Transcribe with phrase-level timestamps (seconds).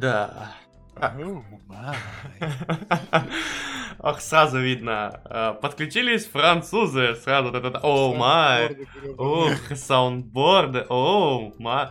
[0.00, 0.54] да.
[3.98, 5.20] Ох, сразу видно.
[5.24, 7.14] э, Подключились французы.
[7.16, 8.76] Сразу О май.
[9.18, 10.86] Ух, саундборды.
[10.88, 11.90] О май.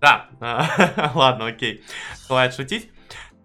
[0.00, 0.28] Да,
[1.14, 1.84] ладно, окей.
[2.26, 2.90] Хватит шутить.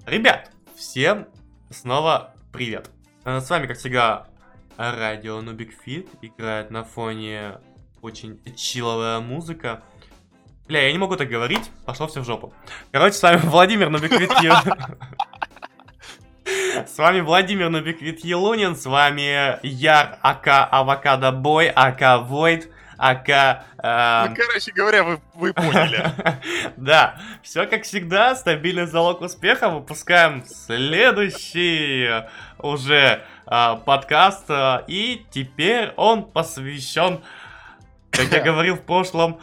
[0.05, 1.27] Ребят, всем
[1.69, 2.89] снова привет.
[3.25, 4.27] Э, С вами, как всегда,
[4.77, 6.09] радио Нубик Фит.
[6.21, 7.59] Играет на фоне
[8.01, 9.83] очень чиловая музыка.
[10.69, 12.53] Бля, я не могу так говорить, пошло все в жопу.
[12.91, 14.29] Короче, с вами Владимир Нубиквит
[16.87, 22.69] С вами Владимир Нубиквит Елунин, с вами Яр, АК Авокадо Бой, АК Войд,
[22.99, 23.29] АК...
[23.81, 26.05] эм, Ну, короче говоря, вы, вы поняли.
[26.77, 29.69] Да, все как всегда, стабильный залог успеха.
[29.69, 32.25] Выпускаем следующий
[32.59, 34.45] уже а, подкаст.
[34.49, 37.21] а, И теперь он посвящен,
[38.11, 39.39] как я говорил в прошлом,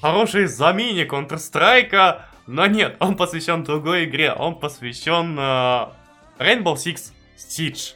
[0.00, 2.22] хорошей замене Counter-Strike.
[2.46, 4.32] Но нет, он посвящен другой игре.
[4.32, 5.92] Он посвящен а,
[6.38, 7.94] Rainbow Six Siege.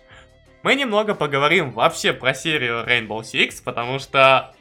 [0.62, 4.54] Мы немного поговорим вообще про серию Rainbow Six, потому что,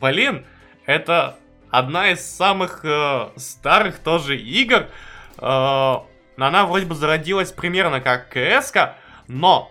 [0.00, 0.44] блин,
[0.86, 1.38] это
[1.70, 4.88] одна из самых э, старых тоже игр.
[5.38, 5.94] Э,
[6.36, 8.72] она вроде бы зародилась примерно как кс
[9.28, 9.70] но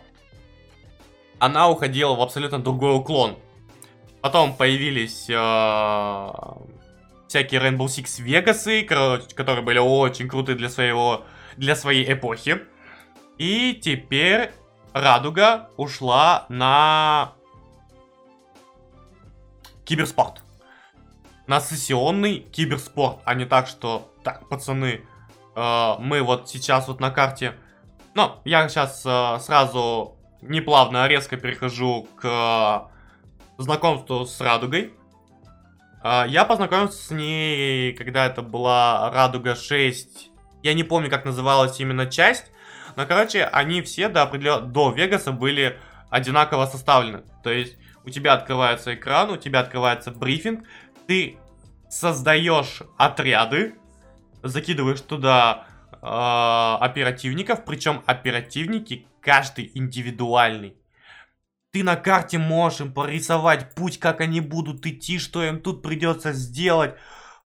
[1.40, 3.38] она уходила в абсолютно другой уклон.
[4.22, 6.32] Потом появились э,
[7.28, 11.26] всякие Rainbow Six короче, которые были очень крутые для своего
[11.58, 12.62] для своей эпохи.
[13.38, 14.52] И теперь
[14.94, 17.34] Радуга ушла на
[19.86, 20.42] киберспорт
[21.48, 25.02] на сессионный киберспорт, а не так, что так, пацаны,
[25.56, 27.56] э, мы вот сейчас вот на карте.
[28.14, 32.90] Ну, я сейчас э, сразу неплавно, резко перехожу к
[33.58, 34.94] э, знакомству с Радугой.
[36.08, 40.32] Э, я познакомился с ней, когда это была Радуга 6.
[40.64, 42.46] Я не помню, как называлась именно часть.
[42.96, 44.72] Но, короче, они все до, определен...
[44.72, 45.78] до Вегаса были
[46.10, 47.24] одинаково составлены.
[47.44, 50.66] То есть, у тебя открывается экран, у тебя открывается брифинг,
[51.08, 51.38] ты
[51.90, 53.76] создаешь отряды,
[54.44, 60.77] закидываешь туда э, оперативников, причем оперативники каждый индивидуальный.
[61.72, 66.34] Ты на карте можешь им порисовать путь, как они будут идти, что им тут придется
[66.34, 66.96] сделать.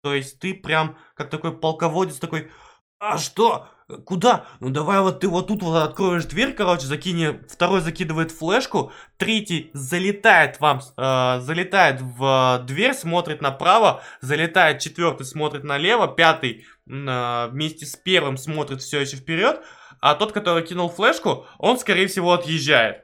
[0.02, 2.50] То есть ты прям как такой полководец такой,
[2.98, 3.68] а что?
[4.06, 4.46] Куда?
[4.60, 9.70] Ну давай вот ты вот тут вот откроешь дверь, короче, закини, второй закидывает флешку, третий
[9.74, 17.48] залетает вам, э, залетает в э, дверь, смотрит направо, залетает четвертый, смотрит налево, пятый э,
[17.50, 19.60] вместе с первым смотрит все еще вперед,
[20.00, 23.03] а тот, который кинул флешку, он, скорее всего, отъезжает.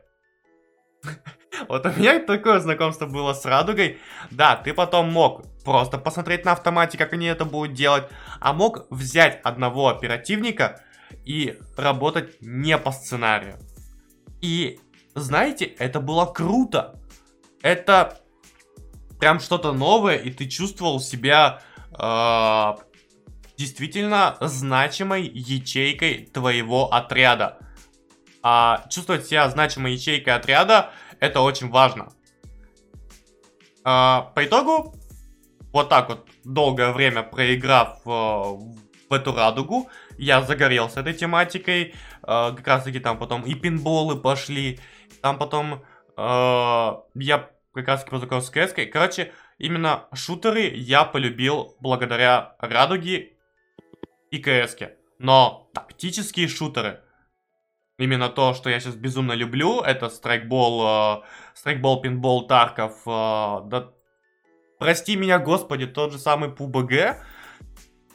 [1.69, 3.99] Вот у меня такое знакомство было с Радугой.
[4.31, 8.05] Да, ты потом мог просто посмотреть на автомате, как они это будут делать,
[8.41, 10.81] а мог взять одного оперативника
[11.25, 13.59] и работать не по сценарию.
[14.41, 14.81] И
[15.15, 16.99] знаете, это было круто.
[17.63, 18.21] Это
[19.19, 21.61] прям что-то новое, и ты чувствовал себя
[21.99, 22.75] э,
[23.57, 27.59] действительно значимой ячейкой твоего отряда.
[28.43, 30.91] А чувствовать себя значимой ячейкой отряда
[31.21, 32.13] это очень важно.
[33.85, 34.95] А, по итогу,
[35.73, 41.95] вот так вот долгое время проиграв э, в эту радугу, я загорелся этой тематикой.
[42.23, 44.81] Э, как раз таки там потом и пинболы пошли.
[45.23, 45.85] Там потом
[46.17, 48.75] э, я как раз таки познакомился с КС.
[48.93, 53.33] Короче, именно шутеры я полюбил благодаря радуге
[54.31, 54.77] и КС.
[55.19, 57.01] Но тактические шутеры,
[58.01, 61.23] именно то, что я сейчас безумно люблю, это страйкбол, э,
[61.55, 63.91] страйкбол, пинбол, Тарков, э, да
[64.81, 67.17] прости меня, господи, тот же самый PUBG,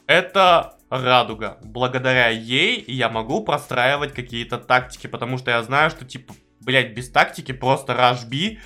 [0.06, 1.58] это радуга.
[1.62, 7.10] Благодаря ей я могу простраивать какие-то тактики, потому что я знаю, что, типа, блять, без
[7.10, 7.94] тактики просто
[8.30, 8.58] B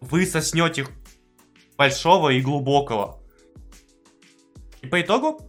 [0.00, 0.86] вы соснете
[1.76, 3.20] большого и глубокого.
[4.80, 5.40] И по итогу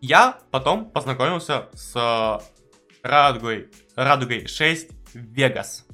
[0.00, 2.55] я потом познакомился с э,
[3.06, 5.86] Радугой, Радугой 6 Вегас.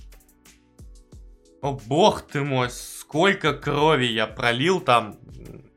[1.61, 5.19] О бог ты мой, сколько крови я пролил там,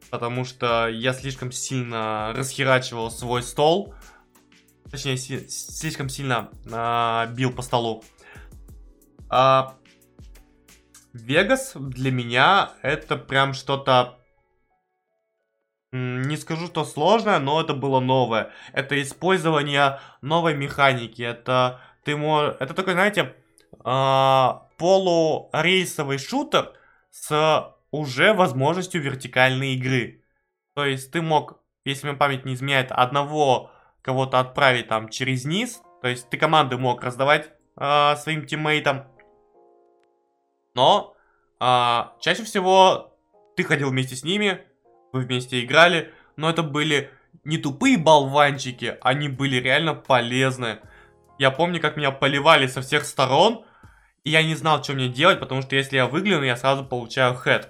[0.10, 3.94] потому что я слишком сильно расхерачивал свой стол.
[4.90, 8.04] Точнее, си- слишком сильно а, бил по столу.
[9.30, 9.76] А,
[11.12, 14.20] Вегас для меня это прям что-то...
[15.96, 18.52] Не скажу, что сложное, но это было новое.
[18.74, 21.22] Это использование новой механики.
[21.22, 22.58] Это ты можешь...
[22.60, 23.34] Это такой, знаете,
[23.84, 26.74] а, полурейсовый шутер
[27.12, 30.22] с уже возможностью вертикальной игры.
[30.74, 33.72] То есть ты мог, если мне память не изменяет, одного
[34.02, 35.82] кого-то отправить там через низ.
[36.02, 39.06] То есть ты команды мог раздавать э, своим тиммейтам.
[40.74, 41.16] Но
[41.62, 43.18] э, чаще всего
[43.56, 44.66] ты ходил вместе с ними,
[45.16, 47.10] вы вместе играли, но это были
[47.46, 50.80] не тупые болванчики, они были реально полезны.
[51.40, 53.64] Я помню, как меня поливали со всех сторон,
[54.26, 57.34] и я не знал, что мне делать, потому что если я выгляну, я сразу получаю
[57.36, 57.70] хэт.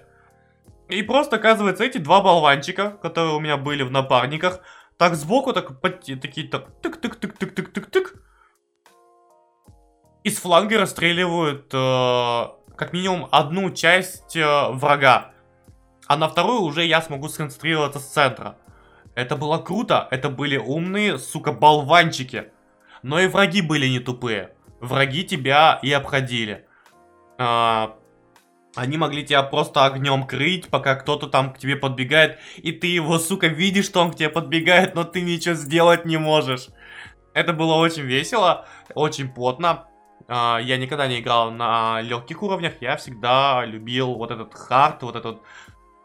[0.88, 4.60] И просто, оказывается, эти два болванчика, которые у меня были в напарниках,
[4.96, 8.20] так сбоку, так, такие, так, тык-тык-тык-тык-тык-тык-тык,
[10.24, 12.46] из фланга расстреливают э,
[12.76, 15.35] как минимум одну часть э, врага.
[16.06, 18.56] А на вторую уже я смогу сконцентрироваться с центра.
[19.14, 22.52] Это было круто, это были умные, сука, болванчики.
[23.02, 24.54] Но и враги были не тупые.
[24.80, 26.66] Враги тебя и обходили.
[27.38, 27.96] А,
[28.76, 33.18] они могли тебя просто огнем крыть, пока кто-то там к тебе подбегает, и ты его,
[33.18, 36.68] сука, видишь, что он к тебе подбегает, но ты ничего сделать не можешь.
[37.32, 39.86] Это было очень весело, очень плотно.
[40.28, 45.16] А, я никогда не играл на легких уровнях, я всегда любил вот этот хард, вот
[45.16, 45.40] этот,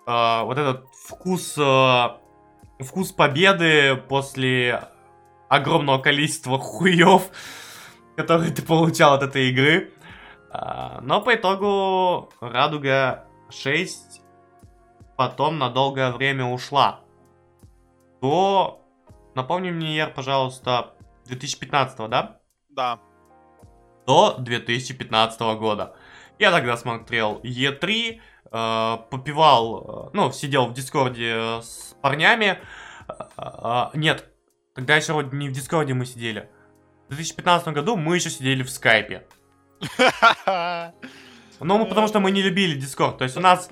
[0.05, 2.19] а, вот этот вкус, а,
[2.79, 4.89] вкус победы после
[5.49, 7.29] огромного количества хуев,
[8.15, 9.93] которые ты получал от этой игры.
[11.01, 14.21] Но по итогу Радуга 6
[15.15, 16.99] потом на долгое время ушла.
[18.21, 18.81] До,
[19.33, 20.93] напомни мне, Ер, пожалуйста,
[21.25, 22.41] 2015, да?
[22.67, 22.99] Да
[24.05, 25.95] до 2015 года.
[26.39, 28.19] Я тогда смотрел Е3, э,
[28.51, 32.59] попивал, э, ну, сидел в Дискорде с парнями.
[33.07, 34.25] Э, э, нет,
[34.75, 36.49] тогда еще вроде не в Дискорде мы сидели.
[37.07, 39.25] В 2015 году мы еще сидели в Скайпе.
[41.63, 43.19] Ну, мы, потому что мы не любили Дискорд.
[43.19, 43.69] То есть у нас,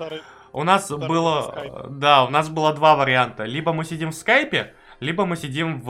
[0.52, 3.42] у нас было, да, у нас было два варианта.
[3.42, 5.88] Либо мы сидим в Скайпе, либо мы сидим в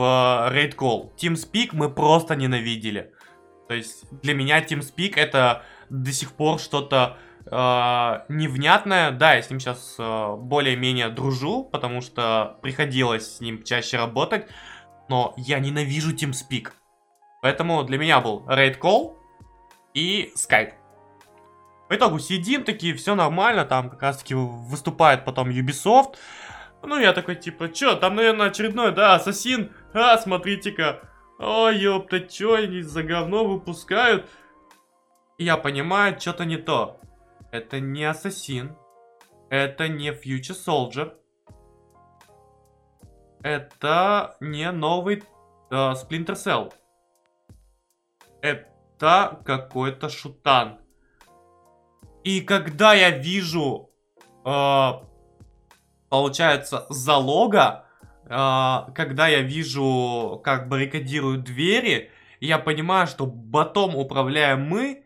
[0.51, 1.15] RaidCall.
[1.15, 3.13] TeamSpeak мы просто ненавидели.
[3.67, 5.61] То есть для меня TeamSpeak это
[5.91, 7.17] до сих пор что-то
[7.51, 9.11] э, невнятное.
[9.11, 14.47] Да, я с ним сейчас э, более-менее дружу, потому что приходилось с ним чаще работать.
[15.09, 16.69] Но я ненавижу TeamSpeak.
[17.41, 19.15] Поэтому для меня был Raid Call
[19.93, 20.73] и Skype.
[21.89, 26.15] По итогу сидим такие, все нормально, там как раз таки выступает потом Ubisoft.
[26.83, 29.71] Ну, я такой, типа, чё, там, наверное, очередной, да, Ассасин.
[29.93, 31.01] А, смотрите-ка,
[31.43, 34.29] Ой, ёпта, чё они за говно выпускают?
[35.39, 37.00] Я понимаю, что-то не то.
[37.51, 38.75] Это не Ассасин.
[39.49, 41.13] Это не Future Soldier.
[43.43, 45.23] Это не новый
[45.69, 46.73] э, Splinter Cell.
[48.41, 50.79] Это какой-то шутан.
[52.23, 53.89] И когда я вижу,
[54.45, 54.91] э,
[56.09, 57.85] получается, залога,
[58.33, 65.03] а, когда я вижу, как баррикадируют двери, я понимаю, что ботом управляем мы.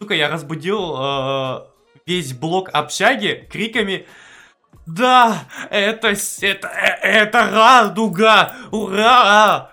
[0.00, 1.66] Сука, я разбудил э,
[2.06, 4.06] весь блок общаги криками
[4.86, 8.54] «Да, это, это, э, это радуга!
[8.70, 9.72] Ура!»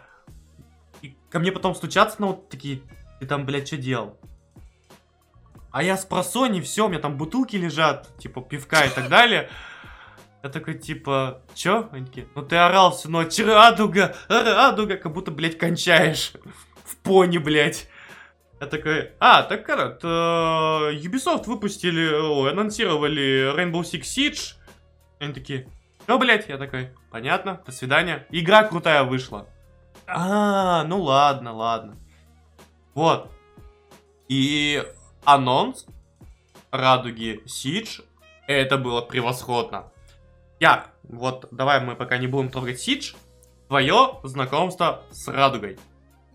[1.01, 2.81] И ко мне потом стучатся, ну, вот такие,
[3.19, 4.19] ты там, блядь, что делал?
[5.71, 9.49] А я с просони, все, у меня там бутылки лежат, типа пивка и так далее.
[10.41, 11.89] Я такой, типа, чё?
[11.91, 16.33] Они такие, ну ты орал всю ночь, радуга, радуга, как будто, блядь, кончаешь.
[16.83, 17.89] В пони, блядь.
[18.59, 24.53] Я такой, а, так это, Ubisoft выпустили, о, анонсировали Rainbow Six Siege.
[25.19, 25.67] Они такие,
[26.03, 26.47] что, блядь?
[26.47, 28.25] Я такой, понятно, до свидания.
[28.29, 29.47] Игра крутая вышла.
[30.07, 31.97] А, ну ладно, ладно.
[32.93, 33.29] Вот.
[34.29, 34.83] И
[35.25, 35.85] анонс
[36.71, 38.03] Радуги Siege,
[38.47, 39.91] это было превосходно.
[40.59, 43.13] Я, вот давай мы пока не будем трогать Сидж.
[43.67, 45.77] Твое знакомство с Радугой.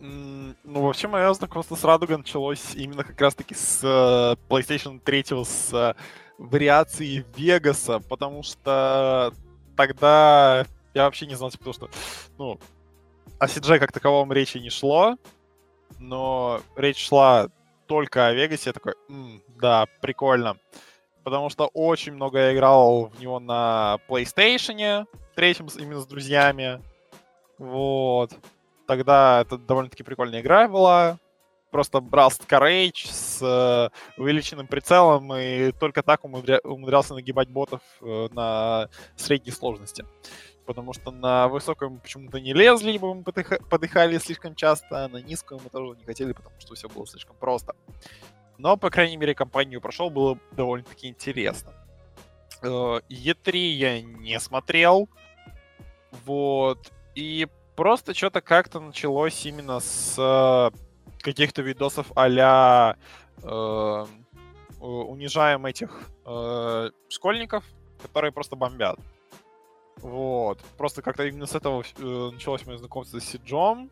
[0.00, 5.73] Ну, вообще, мое знакомство с Радугой началось именно как раз-таки с uh, PlayStation 3, с
[5.73, 5.97] uh,
[6.38, 9.33] вариацией Вегаса, потому что
[9.76, 10.64] тогда
[10.95, 11.90] я вообще не знал, потому что,
[12.38, 12.59] ну,
[13.38, 15.16] о CJ как таковом речи не шло,
[15.99, 17.49] но речь шла
[17.87, 20.57] только о Вегасе, я такой, М, да, прикольно
[21.25, 26.83] потому что очень много я играл в него на PlayStation, третьем именно с друзьями.
[27.59, 28.33] Вот.
[28.91, 31.21] Тогда это довольно-таки прикольная игра была.
[31.71, 33.89] Просто брал Courage с э,
[34.21, 36.59] увеличенным прицелом и только так умудря...
[36.65, 40.05] умудрялся нагибать ботов э, на средней сложности.
[40.67, 45.19] Потому что на высокую мы почему-то не лезли, либо мы подыхали слишком часто, а на
[45.19, 47.77] низкую мы тоже не хотели, потому что все было слишком просто.
[48.59, 51.73] Но, по крайней мере, компанию прошел, было довольно-таки интересно.
[52.61, 55.09] Е3 э, я не смотрел.
[56.25, 56.91] Вот.
[57.15, 57.47] И
[57.81, 60.71] просто что-то как-то началось именно с э,
[61.23, 62.99] каких-то видосов а-ля
[63.43, 64.07] э,
[64.81, 67.65] унижаем этих э, школьников,
[68.03, 68.99] которые просто бомбят.
[70.03, 70.61] Вот.
[70.77, 73.89] Просто как-то именно с этого э, началось мое знакомство с Сиджом.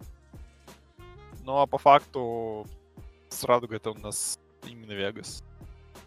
[1.47, 2.67] Ну а по факту
[3.31, 5.43] с Радугой это у нас именно Вегас.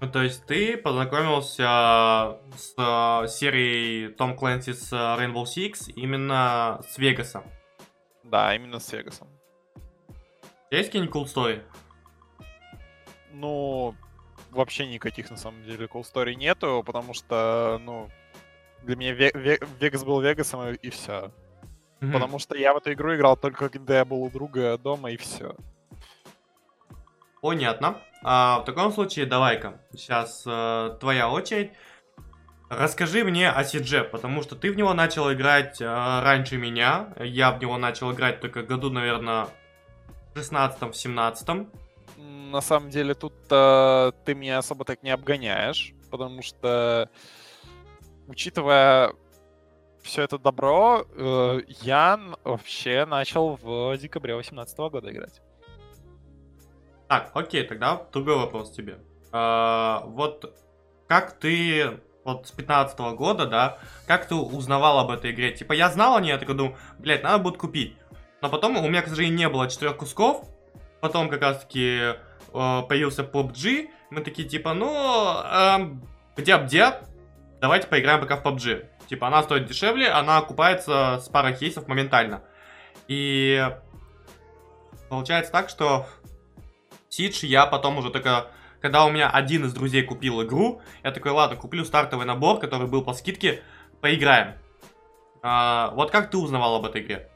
[0.02, 7.00] Ну, то есть ты познакомился с э, серией Том Клэнси с Rainbow Six именно с
[7.00, 7.44] Вегасом?
[8.24, 9.28] Да, именно с Вегасом.
[10.70, 11.64] Есть какие-нибудь story?
[13.34, 13.96] Ну,
[14.52, 18.10] вообще никаких на самом деле story нету, потому что, ну,
[18.84, 21.32] для меня Вегас был Вегасом и все.
[22.00, 22.14] Mm-hmm.
[22.14, 25.18] Потому что я в эту игру играл только когда я был у друга дома и
[25.18, 25.56] все.
[27.42, 28.02] Понятно.
[28.24, 31.72] А, в таком случае, давай-ка, сейчас э, твоя очередь.
[32.72, 37.14] Расскажи мне о Сидже, потому что ты в него начал играть э, раньше меня.
[37.20, 39.48] Я в него начал играть только году, наверное,
[40.34, 41.68] в 16-17.
[42.18, 47.10] На самом деле, тут э, ты меня особо так не обгоняешь, потому что,
[48.30, 49.16] учитывая
[50.02, 55.42] все это добро, э, я вообще начал в декабре 2018 года играть.
[57.10, 58.98] Так, окей, тогда другой вопрос тебе.
[59.34, 60.58] А, вот
[61.10, 65.52] как ты вот с 15 -го года, да, как ты узнавал об этой игре?
[65.52, 67.98] Типа, я знал о ней, я такой думаю, блядь, надо будет купить.
[68.42, 70.48] Но потом у меня, к сожалению, не было четырех кусков.
[71.00, 72.14] Потом как раз-таки э,
[72.54, 73.90] появился PUBG.
[74.10, 74.92] Мы такие, типа, ну,
[75.44, 76.04] эм,
[76.36, 76.94] где-где,
[77.60, 78.88] давайте поиграем пока в PUBG.
[79.08, 82.44] Типа, она стоит дешевле, она окупается с парой кейсов моментально.
[83.08, 83.68] И
[85.10, 86.08] получается так, что
[87.10, 88.48] Сидж я потом уже только...
[88.82, 92.88] Когда у меня один из друзей купил игру, я такой, ладно, куплю стартовый набор, который
[92.88, 93.62] был по скидке,
[94.02, 94.56] поиграем.
[95.44, 97.30] А, вот как ты узнавал об этой игре?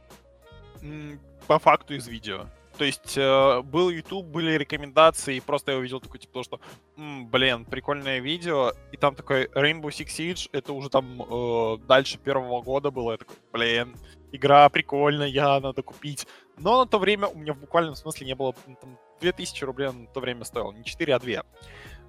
[1.47, 2.47] По факту из видео.
[2.77, 6.59] То есть э, был YouTube, были рекомендации, и просто я увидел такой, типа, что,
[6.97, 12.17] м, блин, прикольное видео, и там такой Rainbow Six Siege, это уже там э, дальше
[12.17, 13.95] первого года было, я такой, блин,
[14.33, 16.27] игра прикольная, надо купить.
[16.57, 20.07] Но на то время у меня в буквальном смысле не было, там, 2000 рублей на
[20.07, 21.43] то время стоил, не 4, а 2.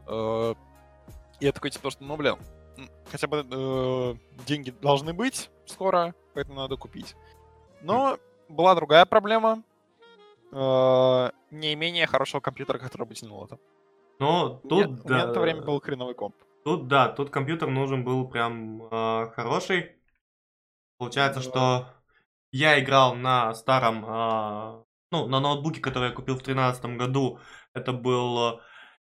[0.09, 0.55] Э,
[1.41, 2.37] я такой, типа, что, ну, блин,
[3.11, 4.15] хотя бы э,
[4.47, 7.15] деньги должны быть скоро, поэтому надо купить.
[7.83, 9.63] Но была другая проблема,
[10.53, 13.59] э, не менее хорошего компьютера, который бы тянул это.
[14.19, 15.15] Но тут, Нет, да...
[15.15, 16.35] У меня в то время был хреновый комп.
[16.65, 19.93] Тут, да, тут компьютер нужен был прям э, хороший.
[20.99, 21.89] Получается, что
[22.51, 27.39] я играл на старом, э, ну, на ноутбуке, который я купил в 2013 году.
[27.75, 28.61] Это был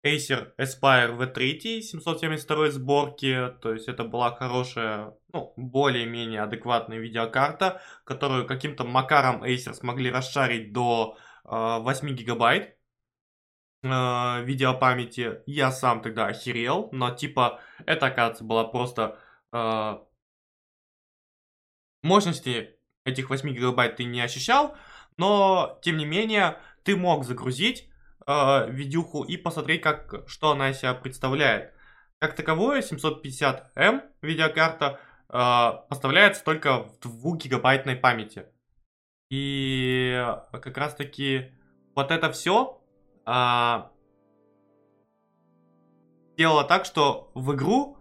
[0.06, 3.54] Acer Aspire V3 772 сборки.
[3.62, 10.74] То есть это была хорошая, ну, более-менее адекватная видеокарта, которую каким-то макаром Acer смогли расшарить
[10.74, 12.78] до э, 8 гигабайт
[13.84, 15.42] э, видеопамяти.
[15.46, 19.18] Я сам тогда охерел, но типа это, оказывается, была просто
[19.54, 19.98] э,
[22.02, 24.76] мощности этих 8 гигабайт ты не ощущал,
[25.18, 27.90] но тем не менее ты мог загрузить
[28.26, 31.74] э, видюху и посмотреть, как, что она из себя представляет.
[32.20, 38.46] Как таковое 750M видеокарта э, поставляется только в 2 гигабайтной памяти.
[39.30, 41.52] И как раз таки
[41.96, 42.84] вот это все
[43.26, 43.92] а,
[46.38, 47.98] делало так, что в игру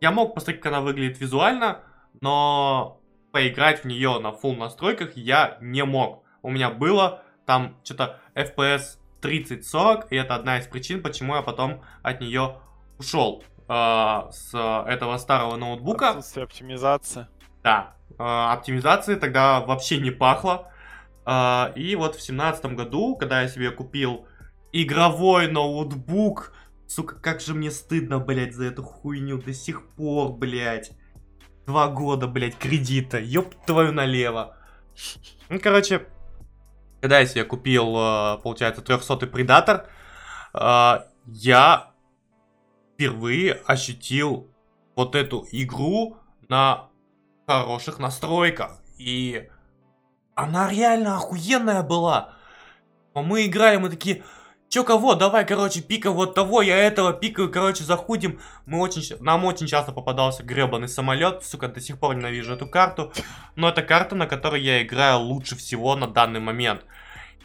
[0.00, 1.82] я мог посмотреть, как она выглядит визуально,
[2.20, 3.00] но
[3.32, 6.24] поиграть в нее на full настройках я не мог.
[6.42, 11.82] У меня было там что-то FPS 30-40, и это одна из причин, почему я потом
[12.02, 12.56] от нее
[12.98, 16.10] ушел э, с этого старого ноутбука.
[16.10, 17.26] Отсутствие оптимизации.
[17.62, 20.72] Да, э, оптимизации тогда вообще не пахло.
[21.26, 24.26] Э, и вот в семнадцатом году, когда я себе купил
[24.72, 26.52] игровой ноутбук,
[26.86, 30.92] сука, как же мне стыдно, блядь, за эту хуйню до сих пор, блядь.
[31.66, 34.56] Два года, блядь, кредита, ёб твою налево.
[35.48, 36.06] Ну, короче,
[37.00, 39.86] когда я себе купил, э, получается, 300-й Предатор,
[40.54, 40.94] э,
[41.26, 41.90] я
[42.94, 44.50] впервые ощутил
[44.94, 46.90] вот эту игру на
[47.46, 48.82] хороших настройках.
[48.98, 49.48] И
[50.34, 52.34] она реально охуенная была.
[53.14, 54.22] Мы играли, мы такие,
[54.70, 55.16] Чё кого?
[55.16, 58.38] Давай, короче, пика вот того, я этого пикаю, короче, заходим.
[58.66, 63.12] Мы очень, нам очень часто попадался гребаный самолет, сука, до сих пор ненавижу эту карту.
[63.56, 66.84] Но это карта, на которой я играю лучше всего на данный момент.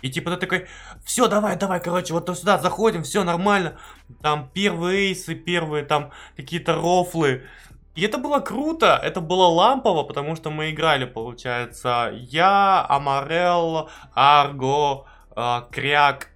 [0.04, 0.68] И типа ты такой,
[1.04, 3.80] все, давай, давай, короче, вот сюда заходим, все нормально.
[4.22, 7.48] Там первые эйсы, первые там какие-то рофлы.
[7.96, 15.08] И это было круто, это было лампово, потому что мы играли, получается, я, Амарел, Арго,
[15.36, 16.35] э, Кряк.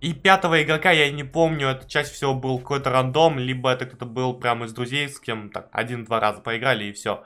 [0.00, 4.04] И пятого игрока я не помню, это чаще всего был какой-то рандом, либо это кто-то
[4.04, 7.24] был прямо из друзей, с кем так один-два раза поиграли и все.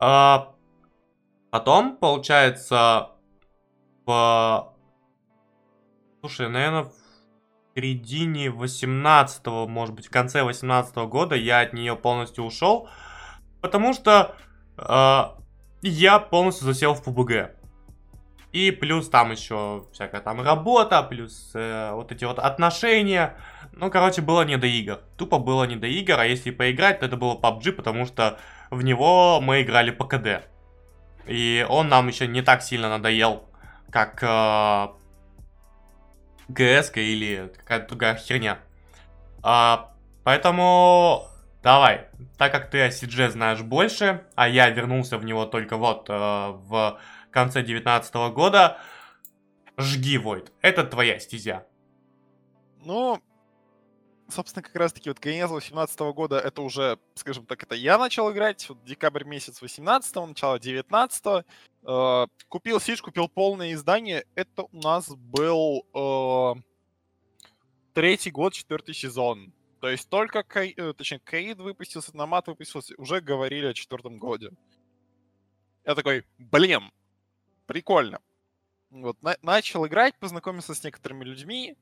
[0.00, 0.54] А,
[1.50, 3.10] потом, получается,
[4.06, 4.74] в...
[6.20, 6.92] Слушай, наверное, в
[7.76, 12.88] середине 18 может быть, в конце 18 года я от нее полностью ушел,
[13.60, 14.34] потому что
[14.76, 15.22] э,
[15.82, 17.57] я полностью засел в PUBG.
[18.52, 23.36] И плюс там еще всякая там работа, плюс э, вот эти вот отношения.
[23.72, 25.00] Ну, короче, было не до игр.
[25.16, 28.38] Тупо было не до игр, а если поиграть, то это было PUBG, потому что
[28.70, 30.46] в него мы играли по КД.
[31.26, 33.44] И он нам еще не так сильно надоел,
[33.90, 34.88] как э,
[36.48, 38.58] ГС или какая-то другая херня.
[39.42, 39.92] А,
[40.24, 41.28] поэтому
[41.62, 42.06] давай,
[42.38, 46.12] так как ты о CG знаешь больше, а я вернулся в него только вот э,
[46.12, 46.98] в
[47.30, 48.78] конце 19 года,
[49.76, 51.66] жги, Войд, это твоя стезя.
[52.84, 53.22] Ну,
[54.28, 58.68] собственно, как раз-таки вот конец 18 года, это уже, скажем так, это я начал играть,
[58.68, 61.44] вот декабрь месяц 18 начало 19
[61.82, 66.60] э, Купил Сидж, купил полное издание, это у нас был э,
[67.94, 69.52] третий год, четвертый сезон.
[69.80, 74.50] То есть только, Кай, э, точнее, Каид выпустился, Намат выпустился, уже говорили о четвертом годе.
[75.84, 76.90] Я такой, блин,
[77.68, 78.18] прикольно.
[78.90, 81.76] Вот, на- начал играть, познакомился с некоторыми людьми,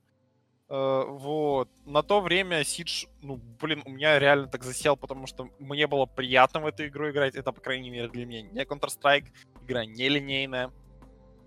[0.69, 1.69] Э, вот.
[1.85, 6.07] На то время Сидж, ну, блин, у меня реально так засел, потому что мне было
[6.07, 7.37] приятно в эту игру играть.
[7.37, 9.27] Это, по крайней мере, для меня не Counter-Strike.
[9.63, 10.73] Игра нелинейная.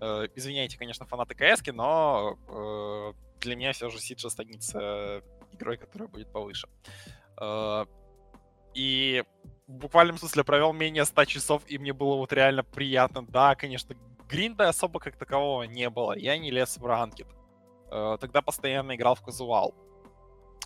[0.00, 6.08] Э, извиняйте, конечно, фанаты КС, но э, для меня все же Сидж останется игрой, которая
[6.08, 6.68] будет повыше.
[7.38, 7.84] Э,
[8.72, 9.22] и
[9.66, 13.22] в буквальном смысле провел менее 100 часов, и мне было вот реально приятно.
[13.26, 13.94] Да, конечно,
[14.30, 16.16] гринда особо как такового не было.
[16.16, 17.26] Я не лез в ранкет.
[17.90, 19.74] Э, тогда постоянно играл в казуал.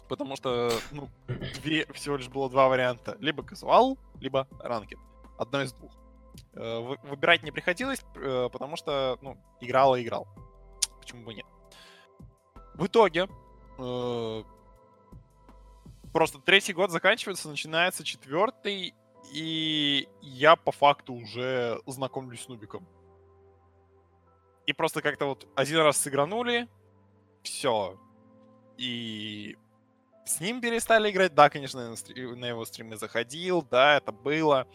[0.08, 1.08] Потому что, ну,
[1.62, 3.16] две, всего лишь было два варианта.
[3.20, 4.98] Либо казуал, либо ранкет.
[5.38, 5.92] Одно из двух.
[6.52, 10.28] Э, выбирать не приходилось, э, потому что, ну, играл и играл.
[11.00, 11.46] Почему бы нет?
[12.74, 13.28] В итоге,
[16.12, 18.94] просто третий год заканчивается, начинается четвертый,
[19.32, 22.84] и я по факту уже знакомлюсь с Нубиком.
[24.66, 26.68] И просто как-то вот один раз сыгранули,
[27.42, 27.98] все.
[28.78, 29.56] И
[30.24, 31.34] с ним перестали играть.
[31.34, 34.66] Да, конечно, на, его стримы заходил, да, это было.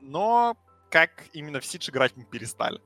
[0.00, 0.56] Но
[0.90, 2.80] как именно в Сидж играть мы перестали.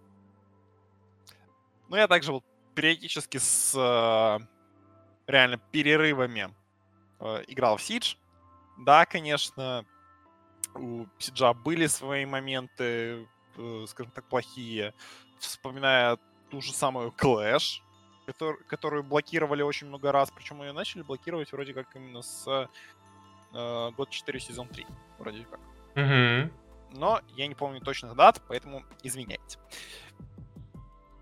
[1.88, 4.44] Ну, я также вот периодически с э,
[5.26, 6.54] реально перерывами
[7.20, 8.16] э, играл в Сидж.
[8.78, 9.84] Да, конечно,
[10.74, 14.94] у Сиджа были свои моменты, э, скажем так, плохие.
[15.38, 16.18] Вспоминая
[16.50, 17.80] ту же самую Clash,
[18.26, 20.30] который, которую блокировали очень много раз.
[20.30, 22.68] Причем ее начали блокировать вроде как именно с
[23.52, 24.86] э, год 4 сезон 3.
[25.18, 25.60] Вроде как.
[25.96, 26.98] Угу.
[26.98, 29.58] Но я не помню точных дат, поэтому извиняйте.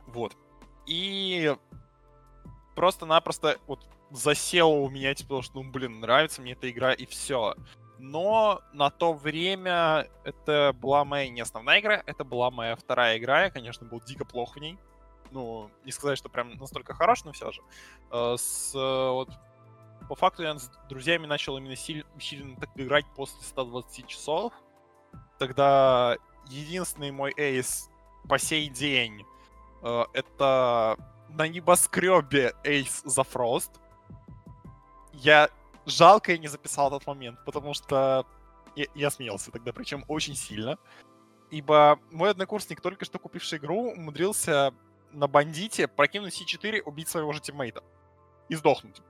[0.07, 0.37] Вот.
[0.87, 1.55] И
[2.75, 7.07] просто-напросто вот засело у меня, типа, потому что, ну, блин, нравится мне эта игра, и
[7.07, 7.55] все.
[7.99, 13.45] Но на то время это была моя не основная игра, это была моя вторая игра.
[13.45, 14.79] Я, конечно, был дико плох в ней
[15.37, 17.61] ну, не сказать, что прям настолько хорош, но все же.
[18.11, 19.29] Э, с, вот,
[20.09, 24.53] по факту я с друзьями начал именно сильно, усиленно так играть после 120 часов.
[25.39, 26.17] Тогда
[26.49, 27.91] единственный мой эйс
[28.29, 29.27] по сей день
[29.83, 30.97] э, это
[31.29, 33.73] на небоскребе эйс за Фрост.
[35.13, 35.51] Я
[35.85, 38.27] жалко я не записал этот момент, потому что
[38.75, 40.79] я, я смеялся тогда, причем очень сильно.
[41.51, 44.73] Ибо мой однокурсник, только что купивший игру, умудрился
[45.17, 47.83] на бандите, прокинуть C4, убить своего же тиммейта.
[48.49, 49.03] И сдохнуть.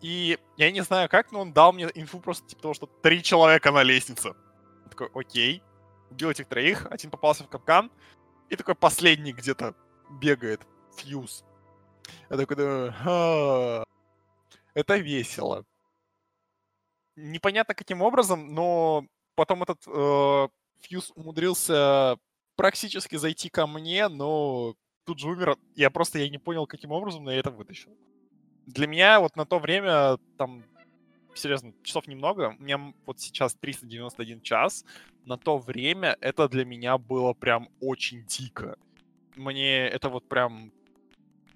[0.00, 3.22] И я не знаю как, но он дал мне инфу просто типа того, что три
[3.22, 4.34] человека на лестнице.
[4.84, 5.62] Я такой, окей.
[6.10, 7.90] Убил этих троих, один попался в капкан.
[8.48, 9.74] И такой последний где-то
[10.10, 10.60] бегает.
[10.96, 11.44] Фьюз.
[12.30, 13.84] Я такой думаю, Ха,
[14.74, 15.64] это весело.
[17.14, 19.06] Непонятно каким образом, но
[19.36, 20.48] потом этот э,
[20.80, 22.18] фьюз умудрился
[22.56, 25.56] практически зайти ко мне, но тут же умер.
[25.74, 27.96] Я просто я не понял, каким образом, но я это вытащил.
[28.66, 30.64] Для меня вот на то время, там,
[31.34, 32.54] серьезно, часов немного.
[32.58, 34.84] У меня вот сейчас 391 час.
[35.24, 38.76] На то время это для меня было прям очень дико.
[39.34, 40.72] Мне это вот прям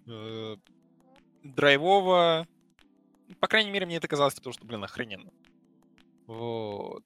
[0.06, 0.56] э,
[1.42, 2.46] драйвово.
[3.40, 5.30] По крайней мере, мне это казалось, потому что, блин, охрененно.
[6.26, 7.04] Вот.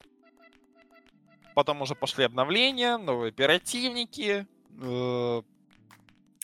[1.60, 4.46] Потом уже пошли обновления, новые оперативники.
[4.80, 5.42] Э,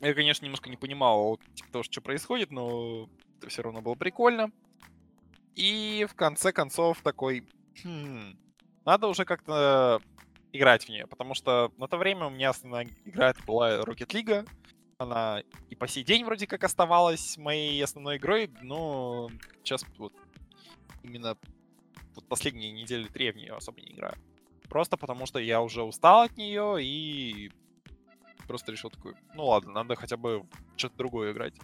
[0.03, 4.51] я, конечно, немножко не понимал типа, того, что происходит, но это все равно было прикольно.
[5.55, 7.49] И в конце концов такой,
[7.83, 8.37] хм,
[8.85, 10.03] надо уже как-то
[10.53, 14.09] играть в нее, потому что на то время у меня основная игра это была Rocket
[14.09, 14.47] League.
[14.99, 19.31] Она и по сей день вроде как оставалась моей основной игрой, но
[19.65, 20.13] сейчас вот
[21.03, 21.39] именно
[22.15, 24.19] вот последние недели три в нее особо не играю.
[24.69, 27.53] Просто потому что я уже устал от нее и
[28.47, 30.45] просто решил такой, ну ладно, надо хотя бы
[30.77, 31.55] что-то другое играть.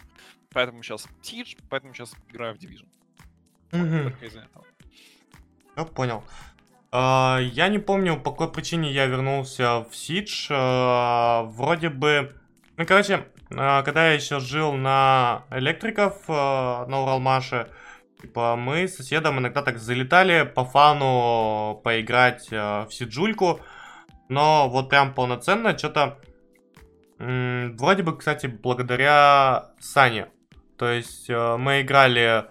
[0.51, 2.87] Поэтому сейчас Siege, поэтому сейчас играю в Division.
[3.71, 4.03] Мгм.
[4.03, 4.65] Только из-за этого.
[5.75, 6.23] Я понял.
[6.91, 10.47] А, Я не помню, по какой причине я вернулся в Сидж.
[10.51, 12.35] А, Вроде бы...
[12.77, 17.69] Ну, короче, а, когда я еще жил на электриков на Уралмаше,
[18.23, 23.59] типа, мы с соседом иногда так залетали по фану поиграть а, в Сиджульку.
[24.29, 26.17] Но вот прям полноценно что-то...
[27.19, 30.27] Вроде бы, кстати, благодаря Сане.
[30.77, 32.45] То есть э, мы играли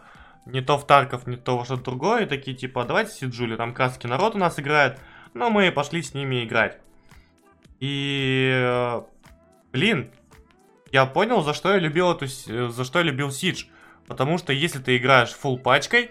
[0.47, 3.75] не то в Тарков, не то во что-то другое, и такие типа, давайте Сиджули, там
[3.75, 4.99] краски народ у нас играет,
[5.35, 6.79] но мы пошли с ними играть.
[7.81, 9.03] И, э,
[9.73, 10.13] блин,
[10.93, 13.65] я понял, за что я любил эту, э, за что я любил Сидж.
[14.12, 16.11] Потому что если ты играешь фул пачкой,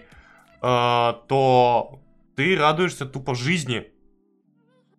[0.60, 2.00] то
[2.34, 3.92] ты радуешься тупо жизни.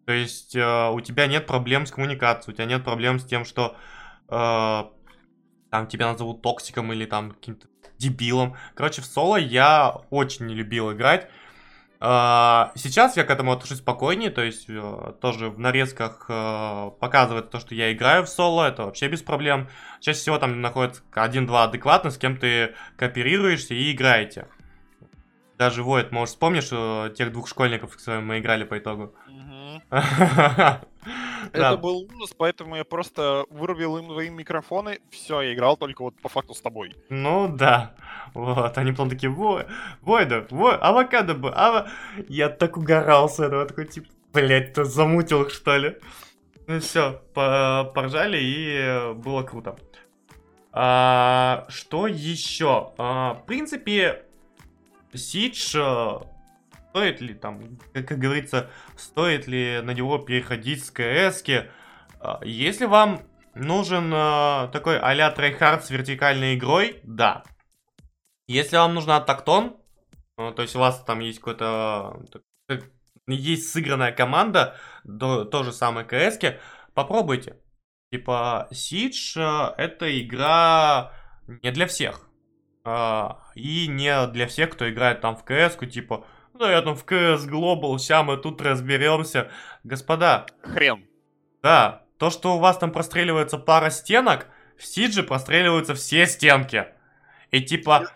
[0.05, 3.43] То есть э, у тебя нет проблем с коммуникацией, у тебя нет проблем с тем,
[3.43, 3.75] что
[4.29, 4.83] э,
[5.69, 8.55] там тебя назовут токсиком или там каким-то дебилом.
[8.73, 11.29] Короче, в соло я очень не любил играть.
[12.05, 17.49] А, Сейчас я к этому отношусь спокойнее, то есть э, тоже в нарезках э, показывает
[17.49, 19.69] то, что я играю в соло, это вообще без проблем.
[20.01, 24.47] Чаще всего там находится один-два адекватно, с кем ты кооперируешься и играете.
[25.57, 29.15] Даже Войд, может, вспомнишь э, тех двух школьников, с которыми мы играли по итогу?
[29.29, 29.81] Мгм.
[31.53, 34.99] Это был ужас, поэтому я просто вырубил им свои микрофоны.
[35.11, 36.95] Все, я играл только вот по факту с тобой.
[37.09, 37.95] Ну да,
[38.33, 39.65] вот, они потом такие, Вой,
[40.01, 41.89] Войда, Вой, авокадо бы, ава...
[42.27, 45.97] Я так угорал с этого, такой, типа, блять, ты замутил их, что ли?
[46.67, 49.75] Ну все, поржали, и было круто.
[50.71, 52.93] А, что еще?
[52.97, 54.25] А, в принципе,
[55.13, 56.19] Сидж, э,
[56.93, 61.71] стоит ли там, как, как говорится, стоит ли на него переходить с КСки?
[62.19, 63.23] А, Если вам
[63.56, 67.43] нужен э, такой а-ля трейхард с вертикальной игрой, да.
[68.45, 69.75] Если вам нужна тактон,
[70.38, 72.23] э, то есть у вас там есть какой-то...
[72.69, 72.79] э,
[73.25, 76.60] есть сыгранная команда, до, то же самое КСки,
[76.93, 77.58] попробуйте.
[78.12, 81.12] Типа, Siege э, это игра
[81.47, 82.29] не для всех.
[82.86, 87.03] А, И не для всех, кто играет там в КС, типа, да я там в
[87.05, 89.49] КС Глобал, ща мы тут разберемся.
[89.83, 91.05] Господа, Хрен.
[91.61, 96.87] да, то, что у вас там простреливается пара стенок, в Сидже простреливаются все стенки.
[97.51, 98.07] И типа,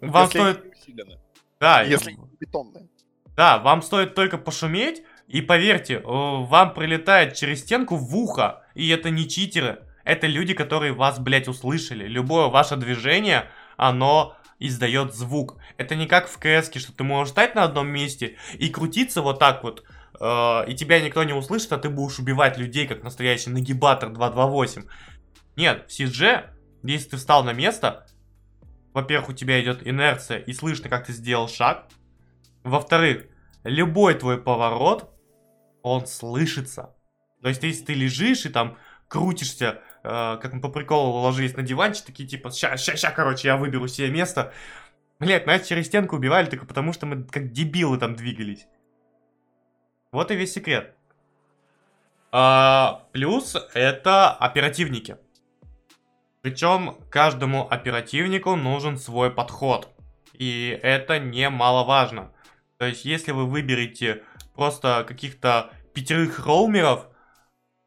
[0.00, 0.74] вам Если стоит...
[0.74, 1.18] усилены.
[1.60, 2.88] Да, Если они бетонные.
[3.36, 8.62] да, вам стоит только пошуметь, и поверьте, э, вам прилетает через стенку в ухо.
[8.74, 12.06] И это не читеры, это люди, которые вас, блядь, услышали.
[12.06, 15.56] Любое ваше движение, оно издает звук.
[15.76, 19.38] Это не как в КС, что ты можешь стать на одном месте и крутиться вот
[19.38, 19.84] так вот,
[20.20, 24.84] э, и тебя никто не услышит, а ты будешь убивать людей, как настоящий нагибатор 228.
[25.56, 26.50] Нет, в CG,
[26.82, 28.06] если ты встал на место,
[28.92, 31.86] во-первых, у тебя идет инерция и слышно, как ты сделал шаг.
[32.64, 33.26] Во-вторых,
[33.62, 35.10] любой твой поворот,
[35.82, 36.94] он слышится.
[37.42, 42.06] То есть, если ты лежишь и там крутишься, как мы по приколу ложились на диванчик,
[42.06, 44.52] такие типа, ща, ща, ща, короче, я выберу себе место.
[45.18, 48.66] Блять, нас через стенку убивали только потому, что мы как дебилы там двигались.
[50.12, 50.94] Вот и весь секрет.
[52.32, 55.16] А, плюс это оперативники.
[56.42, 59.88] Причем каждому оперативнику нужен свой подход.
[60.32, 62.32] И это немаловажно.
[62.78, 64.22] То есть, если вы выберете
[64.54, 67.08] просто каких-то пятерых роумеров,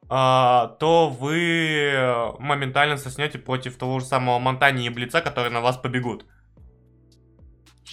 [0.09, 6.25] то вы моментально соснете против того же самого Монтани и Блица, которые на вас побегут.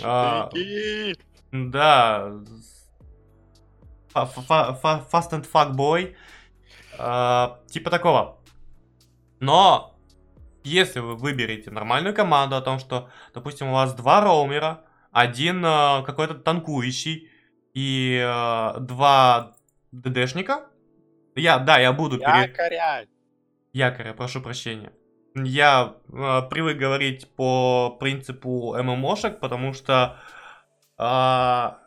[0.02, 0.50] А.
[1.52, 2.33] Да.
[4.14, 6.14] Fast and Fuck Boy.
[6.98, 8.38] А, Типа такого.
[9.40, 9.96] Но
[10.64, 16.02] если вы выберете нормальную команду о том, что, допустим, у вас два роумера, один э,
[16.05, 17.31] какой-то танкующий
[17.72, 19.55] и э, два
[19.92, 20.66] ДДшника,
[21.37, 23.07] я, да, я буду пере- Якоря.
[23.72, 24.90] Якоря, прошу прощения.
[25.35, 30.16] Я э, привык говорить по принципу ММОшек, потому что
[30.99, 31.79] а,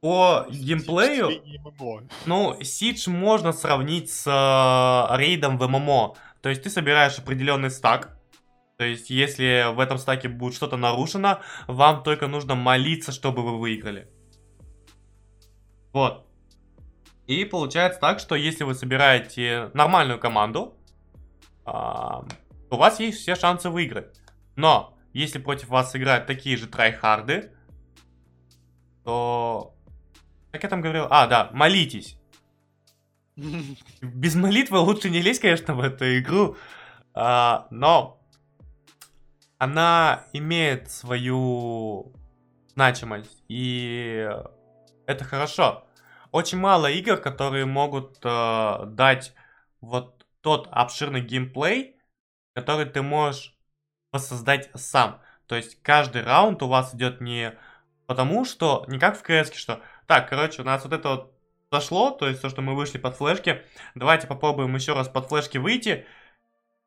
[0.00, 1.30] По геймплею,
[2.26, 6.16] ну, Siege можно сравнить с э, рейдом в ММО.
[6.42, 8.18] То есть ты собираешь определенный стак.
[8.78, 13.58] То есть если в этом стаке будет что-то нарушено, вам только нужно молиться, чтобы вы
[13.58, 14.08] выиграли.
[15.92, 16.26] Вот.
[17.30, 20.76] И получается так, что если вы собираете нормальную команду,
[21.64, 22.24] а,
[22.70, 24.20] у вас есть все шансы выиграть.
[24.56, 27.52] Но если против вас играют такие же трайхарды,
[29.04, 29.76] то...
[30.50, 31.06] Как я там говорил?
[31.08, 32.18] А, да, молитесь.
[33.36, 36.56] Без молитвы лучше не лезть, конечно, в эту игру.
[37.14, 38.20] А, но
[39.56, 42.12] она имеет свою
[42.74, 43.44] значимость.
[43.46, 44.28] И
[45.06, 45.84] это хорошо.
[46.32, 49.34] Очень мало игр, которые могут э, дать
[49.80, 51.96] вот тот обширный геймплей,
[52.54, 53.54] который ты можешь
[54.12, 55.20] воссоздать сам.
[55.46, 57.54] То есть каждый раунд у вас идет не
[58.06, 61.34] потому, что не как в КС, что так, короче, у нас вот это вот
[61.70, 63.62] зашло, то есть то, что мы вышли под флешки,
[63.94, 66.06] давайте попробуем еще раз под флешки выйти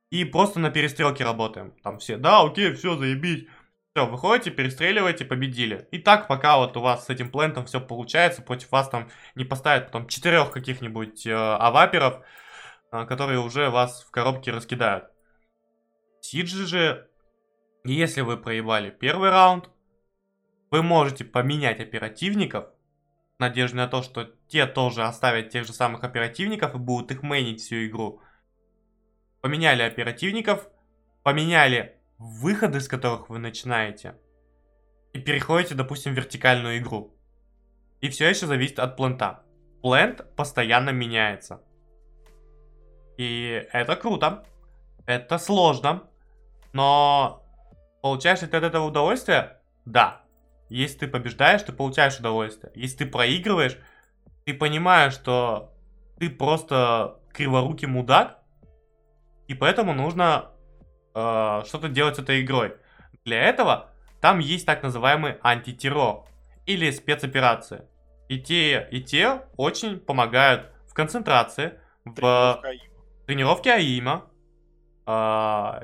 [0.09, 1.73] и просто на перестрелке работаем.
[1.83, 3.47] Там все, да, окей, все, заебись.
[3.95, 5.87] Все, выходите, перестреливаете, победили.
[5.91, 9.45] И так, пока вот у вас с этим плентом все получается, против вас там не
[9.45, 12.25] поставят потом четырех каких-нибудь э, аваперов,
[12.91, 15.11] э, которые уже вас в коробке раскидают.
[16.21, 17.07] Сиджи же,
[17.83, 19.69] если вы проебали первый раунд,
[20.71, 22.65] вы можете поменять оперативников,
[23.37, 27.21] в надежде на то, что те тоже оставят тех же самых оперативников и будут их
[27.21, 28.21] мейнить всю игру.
[29.41, 30.67] Поменяли оперативников,
[31.21, 34.15] поменяли выходы, с которых вы начинаете,
[35.13, 37.13] и переходите, допустим, в вертикальную игру.
[38.01, 39.43] И все еще зависит от плента.
[39.81, 41.61] Плент постоянно меняется.
[43.17, 44.45] И это круто.
[45.05, 46.03] Это сложно.
[46.71, 47.45] Но
[48.01, 49.57] получаешь ли ты от этого удовольствие?
[49.85, 50.21] Да.
[50.69, 52.71] Если ты побеждаешь, ты получаешь удовольствие.
[52.73, 53.77] Если ты проигрываешь,
[54.45, 55.73] ты понимаешь, что
[56.17, 58.39] ты просто криворукий мудак,
[59.47, 60.52] и поэтому нужно
[61.13, 62.75] э, что-то делать с этой игрой.
[63.25, 66.25] Для этого там есть так называемый антитеррор
[66.65, 67.83] или спецоперации.
[68.29, 72.61] И те, и те очень помогают в концентрации, в
[73.27, 74.25] тренировке АИМа.
[75.05, 75.83] А,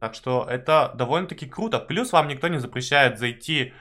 [0.00, 1.78] так что это довольно-таки круто.
[1.78, 3.74] Плюс вам никто не запрещает зайти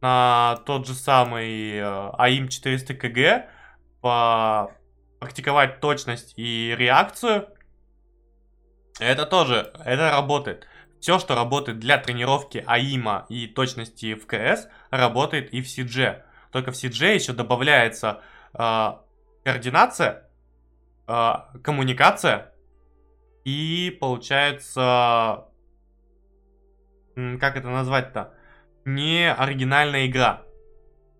[0.00, 3.46] на тот же самый э, АИМ 400 КГ,
[4.00, 4.72] по-
[5.18, 7.48] практиковать точность и реакцию.
[9.00, 10.66] Это тоже, это работает.
[11.00, 16.22] Все, что работает для тренировки АИМа и точности в КС, работает и в CG.
[16.52, 18.20] Только в CG еще добавляется
[18.52, 18.92] э,
[19.42, 20.28] координация,
[21.08, 21.32] э,
[21.62, 22.52] коммуникация
[23.44, 25.46] и получается,
[27.14, 28.34] как это назвать-то,
[28.84, 30.42] не оригинальная игра.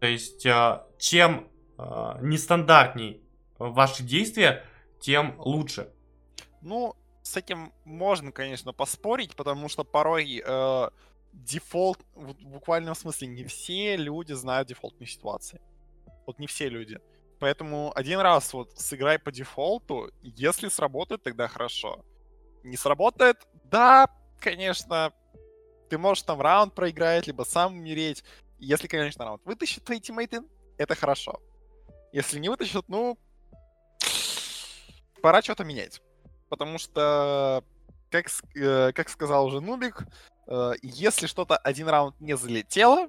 [0.01, 3.23] То есть, э, чем э, нестандартней
[3.59, 4.65] ваши действия,
[5.01, 5.89] тем лучше.
[6.61, 6.95] Ну,
[7.31, 10.91] с этим можно, конечно, поспорить, потому что порой э,
[11.33, 15.61] дефолт, в буквальном смысле, не все люди знают дефолтные ситуации.
[16.27, 16.99] Вот не все люди.
[17.39, 22.05] Поэтому один раз вот сыграй по дефолту, если сработает, тогда хорошо.
[22.65, 24.09] Не сработает, да,
[24.41, 25.13] конечно,
[25.89, 28.25] ты можешь там раунд проиграть, либо сам умереть.
[28.59, 30.43] Если, конечно, раунд вытащит твои тиммейты,
[30.79, 31.41] это хорошо.
[32.13, 33.19] Если не вытащат, ну,
[35.23, 36.03] пора что-то менять.
[36.51, 37.65] Потому что,
[38.11, 40.03] как, э, как сказал уже Нубик,
[40.49, 43.09] э, если что-то один раунд не залетело,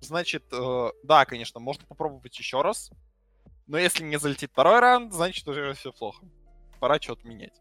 [0.00, 2.90] значит, э, да, конечно, можно попробовать еще раз.
[3.66, 6.26] Но если не залетит второй раунд, значит уже все плохо.
[6.80, 7.60] Пора что-то менять.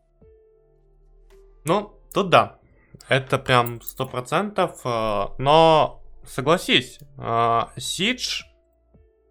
[1.65, 2.59] Ну, тут да.
[3.09, 4.79] Это прям сто процентов.
[4.85, 8.43] э, Но согласись, э, Siege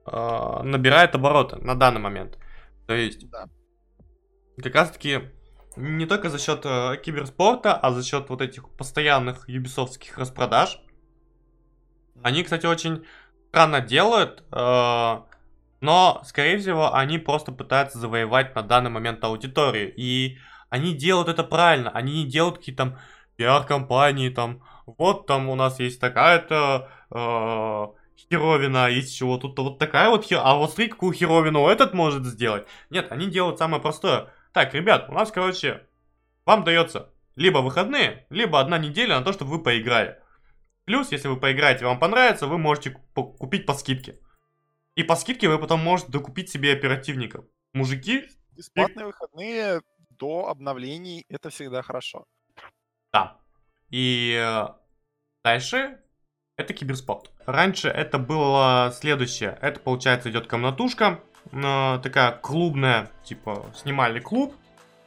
[0.07, 2.39] э, набирает обороты на данный момент.
[2.87, 3.49] То есть, Да.
[4.63, 5.31] как раз таки
[5.77, 10.81] не только за счет э, киберспорта, а за счет вот этих постоянных юбисовских распродаж.
[12.23, 13.05] Они, кстати, очень
[13.49, 15.21] странно делают, э,
[15.81, 19.95] но, скорее всего, они просто пытаются завоевать на данный момент аудиторию.
[19.97, 20.39] И
[20.71, 21.91] они делают это правильно.
[21.91, 22.99] Они не делают какие-то там
[23.37, 30.11] пиар-компании, там, вот там у нас есть такая-то э, херовина, есть чего тут вот такая
[30.11, 30.41] вот хер...
[30.43, 32.67] А вот смотри, какую херовину этот может сделать.
[32.91, 34.33] Нет, они делают самое простое.
[34.59, 35.87] Так, ребят, у нас, короче,
[36.45, 40.21] вам дается либо выходные, либо одна неделя на то, чтобы вы поиграли.
[40.85, 44.19] Плюс, если вы поиграете, вам понравится, вы можете ку- купить по скидке.
[44.97, 47.45] И по скидке вы потом можете докупить себе оперативников.
[47.73, 48.25] Мужики,
[48.57, 52.25] Бесплатные выходные до обновлений это всегда хорошо.
[53.13, 53.39] да.
[53.91, 54.67] И э,
[55.45, 56.01] дальше
[56.57, 57.31] Это киберспорт.
[57.47, 59.57] Раньше это было следующее.
[59.63, 64.55] Это, получается, идет комнатушка, э, такая клубная, типа, снимали клуб.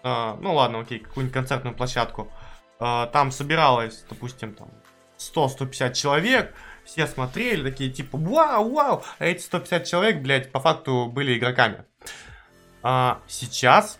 [0.04, 2.32] Э, ну ладно, окей, какую-нибудь концертную площадку.
[2.80, 4.70] Э, там собиралось, допустим, там
[5.18, 6.54] 100-150 человек.
[6.84, 9.04] Все смотрели, такие, типа, вау, вау.
[9.20, 11.86] А эти 150 человек, блядь, по факту были игроками.
[12.84, 14.00] А сейчас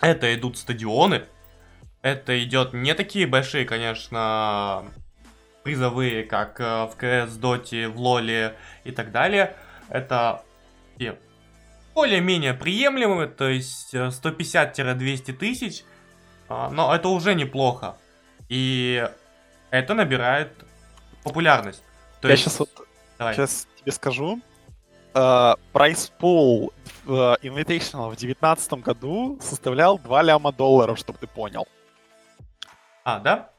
[0.00, 1.24] это идут стадионы.
[2.02, 4.84] Это идет не такие большие, конечно,
[5.62, 9.56] призовые, как э, в КС, Доте, в Лоле и так далее.
[9.88, 10.42] Это
[11.98, 15.84] более-менее приемлемые, то есть 150-200 э, тысяч,
[16.48, 17.96] а, но это уже неплохо.
[18.48, 19.04] И
[19.70, 20.52] это набирает
[21.24, 21.82] популярность.
[22.20, 22.44] То Я есть...
[22.44, 22.70] сейчас вот
[23.18, 23.34] Давай.
[23.34, 24.40] сейчас тебе скажу.
[25.72, 26.72] Прайс uh, пул
[27.06, 31.66] uh, Invitational в 2019 году составлял 2 ляма долларов, чтобы ты понял.
[33.02, 33.50] А, да?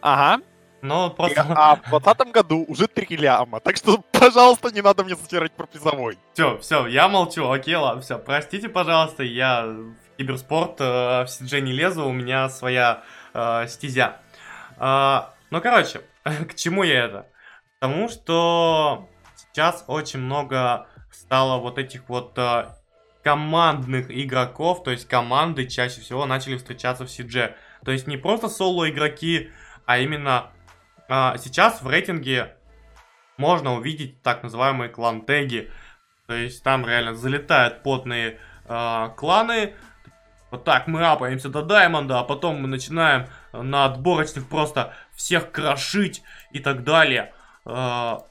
[0.00, 0.44] Ага.
[0.82, 1.42] Но просто...
[1.48, 5.66] А в 2020 году уже 3 ляма, так что, пожалуйста, не надо мне затирать про
[5.66, 6.18] призовой.
[6.34, 11.60] Все, все, я молчу, окей, ладно, все, простите, пожалуйста, я в киберспорт э, в CG
[11.60, 13.02] не лезу, у меня своя
[13.34, 14.20] э, стезя.
[14.78, 16.02] Э, ну, короче,
[16.48, 17.26] к чему я это?
[17.80, 22.66] Потому что сейчас очень много стало вот этих вот э,
[23.22, 27.54] командных игроков, то есть команды чаще всего начали встречаться в CG.
[27.84, 29.50] То есть не просто соло-игроки,
[29.86, 30.50] а именно
[31.08, 32.54] сейчас в рейтинге
[33.38, 35.70] можно увидеть так называемые клан-теги.
[36.26, 39.74] То есть там реально залетают потные а, кланы.
[40.50, 46.22] Вот так мы апаемся до Даймонда, а потом мы начинаем на отборочных просто всех крошить
[46.50, 47.32] и так далее.
[47.64, 48.24] А,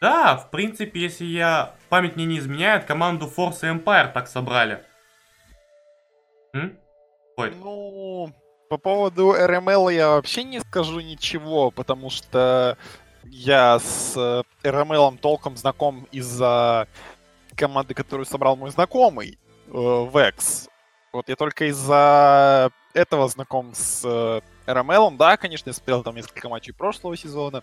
[0.00, 4.82] да, в принципе, если я память мне не изменяет, команду Force Empire так собрали.
[6.54, 6.78] М?
[7.36, 7.52] Ой.
[7.54, 8.34] Ну,
[8.72, 12.78] по поводу RML я вообще не скажу ничего, потому что
[13.24, 14.16] я с
[14.62, 16.88] RML толком знаком из-за
[17.54, 20.70] команды, которую собрал мой знакомый, э, Vex.
[21.12, 25.18] Вот я только из-за этого знаком с э, RML.
[25.18, 27.62] Да, конечно, я смотрел там несколько матчей прошлого сезона,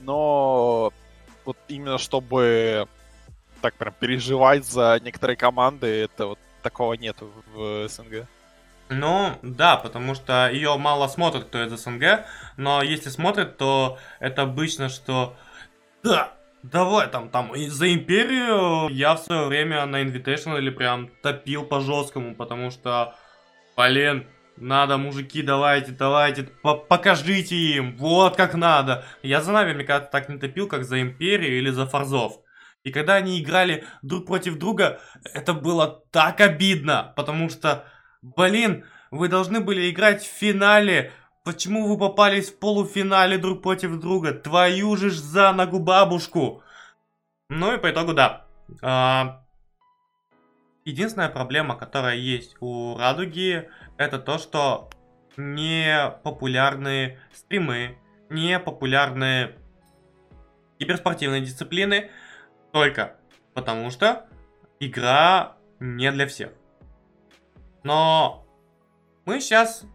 [0.00, 0.94] но
[1.44, 2.88] вот именно чтобы
[3.60, 8.26] так прям переживать за некоторые команды, это вот такого нету в СНГ.
[8.90, 12.24] Ну, да, потому что ее мало смотрят, кто из СНГ,
[12.56, 15.36] но если смотрят, то это обычно, что
[16.02, 21.64] да, давай там, там, за Империю я в свое время на Invitational или прям топил
[21.64, 23.14] по жесткому, потому что,
[23.76, 26.44] блин, надо, мужики, давайте, давайте,
[26.88, 29.04] покажите им, вот как надо.
[29.22, 32.40] Я за Нави никогда так не топил, как за Империю или за Форзов.
[32.84, 35.00] И когда они играли друг против друга,
[35.34, 37.84] это было так обидно, потому что
[38.22, 41.12] Блин, вы должны были играть в финале.
[41.44, 44.32] Почему вы попались в полуфинале друг против друга?
[44.32, 46.62] Твою же ж за ногу бабушку.
[47.48, 48.46] Ну и по итогу, да.
[48.82, 49.44] А,
[50.84, 54.90] единственная проблема, которая есть у Радуги, это то, что
[55.36, 57.96] не популярные стримы,
[58.28, 59.56] не популярные
[60.78, 62.10] киберспортивные дисциплины,
[62.72, 63.16] только
[63.54, 64.26] потому что
[64.80, 66.52] игра не для всех.
[67.88, 68.44] Но
[69.24, 69.86] мы сейчас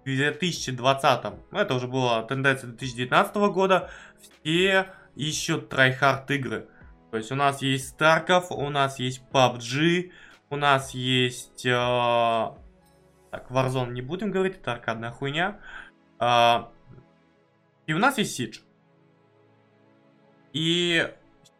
[0.00, 6.66] в 2020, ну это уже была тенденция 2019 года, все ищут трайхард игры.
[7.10, 10.12] То есть у нас есть Старков, у нас есть PUBG,
[10.48, 11.66] у нас есть...
[11.66, 12.54] Э,
[13.30, 15.60] так, Warzone не будем говорить, это аркадная хуйня.
[16.18, 16.68] Э,
[17.86, 18.62] и у нас есть Siege.
[20.54, 21.06] И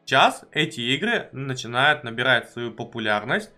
[0.06, 3.52] сейчас эти игры начинают набирать свою популярность.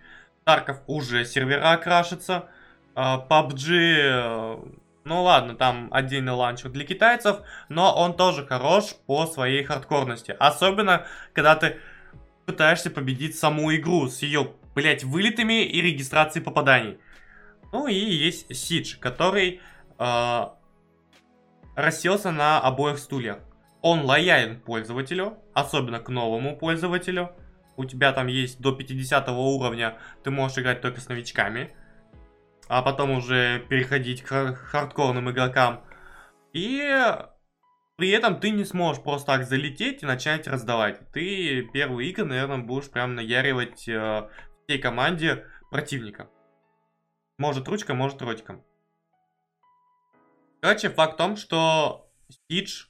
[0.45, 2.49] Тарков уже сервера крашится.
[2.95, 4.57] PUBG, э,
[5.05, 10.37] ну ладно, там отдельный ланчер для китайцев, но он тоже хорош по своей хардкорности.
[10.39, 11.79] Особенно, когда ты
[12.47, 16.99] пытаешься победить саму игру с ее, блять, вылетами и регистрацией попаданий.
[17.73, 19.61] Ну и есть Сидж, который
[19.99, 20.47] э,
[21.77, 23.39] расселся на обоих стульях.
[23.83, 27.31] Он лоялен пользователю, особенно к новому пользователю
[27.77, 31.75] у тебя там есть до 50 уровня, ты можешь играть только с новичками,
[32.69, 35.85] а потом уже переходить к хардкорным игрокам.
[36.53, 36.81] И
[37.97, 41.01] при этом ты не сможешь просто так залететь и начать раздавать.
[41.13, 44.29] Ты первые игры, наверное, будешь прям наяривать э,
[44.65, 46.31] всей команде противника.
[47.39, 48.65] Может ручка, может ротиком.
[50.61, 52.90] Короче, факт в том, что Siege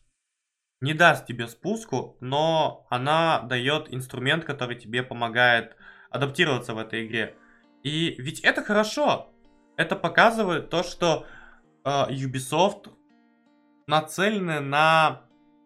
[0.80, 5.76] не даст тебе спуску, но она дает инструмент, который тебе помогает
[6.10, 7.36] адаптироваться в этой игре.
[7.82, 9.32] И ведь это хорошо.
[9.76, 11.26] Это показывает то, что
[11.84, 12.90] э, Ubisoft
[13.86, 15.22] нацелены на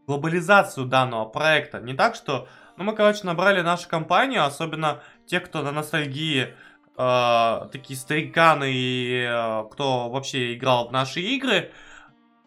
[0.06, 1.80] глобализацию данного проекта.
[1.80, 6.54] Не так, что, ну, мы, короче, набрали нашу компанию, особенно те, кто на ностальгии,
[6.96, 11.72] э, такие стариканы и э, кто вообще играл в наши игры.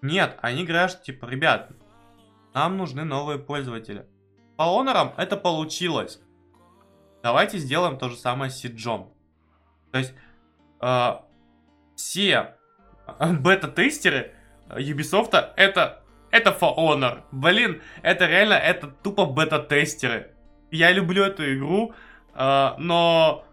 [0.01, 1.72] Нет, они говорят, типа, ребят,
[2.58, 4.08] нам нужны новые пользователи.
[4.58, 6.20] По Honor это получилось.
[7.22, 9.14] Давайте сделаем то же самое с Сиджом.
[9.91, 10.16] То есть,
[10.82, 11.12] э,
[11.95, 12.55] все
[13.20, 14.34] бета-тестеры
[14.70, 17.22] Ubisoft это это For Honor.
[17.32, 20.34] Блин, это реально, это тупо бета-тестеры.
[20.72, 21.93] Я люблю эту игру,
[22.34, 23.45] э, но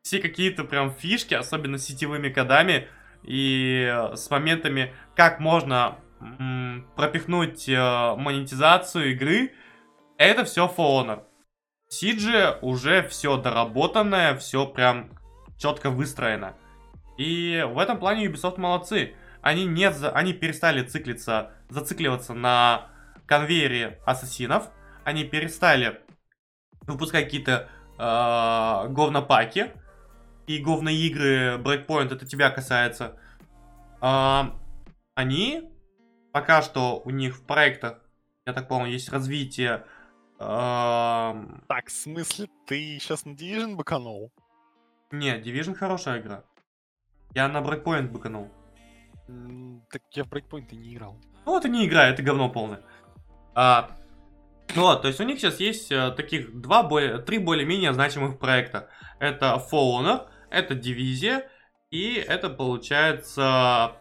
[0.00, 2.88] все какие-то прям фишки, особенно с сетевыми кодами
[3.22, 5.98] и э, с моментами, как можно
[6.96, 9.52] пропихнуть э, монетизацию игры,
[10.18, 11.24] это все For Honor.
[11.88, 15.10] Сиджи уже все доработанное, все прям
[15.58, 16.54] четко выстроено.
[17.16, 19.14] И в этом плане Ubisoft молодцы.
[19.40, 22.88] Они, не, они перестали циклиться зацикливаться на
[23.26, 24.70] конвейере ассасинов.
[25.04, 26.00] Они перестали
[26.82, 29.66] выпускать какие-то э, говнопаки
[30.46, 33.16] и говноигры Breakpoint, это тебя касается.
[34.00, 34.44] Э,
[35.14, 35.70] они
[36.36, 37.98] пока что у них в проектах,
[38.44, 39.86] я так понял, есть развитие.
[40.38, 41.32] Э,
[41.66, 44.30] так, в смысле, ты сейчас на Division быканул?
[45.10, 46.44] Не, Division хорошая игра.
[47.34, 48.50] Я на Breakpoint быканул.
[49.90, 51.16] Так я в Breakpoint не играл.
[51.46, 52.82] Ну, это не игра, это говно полное.
[53.54, 53.96] А,
[54.74, 58.90] вот, то есть у них сейчас есть а, таких два более, три более-менее значимых проекта.
[59.20, 61.48] Это For это Дивизия
[61.90, 63.92] и это получается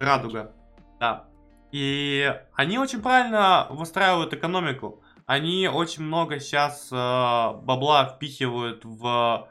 [0.00, 0.52] Радуга.
[0.98, 1.28] Да.
[1.74, 5.02] И они очень правильно выстраивают экономику.
[5.26, 9.50] Они очень много сейчас э, бабла впихивают в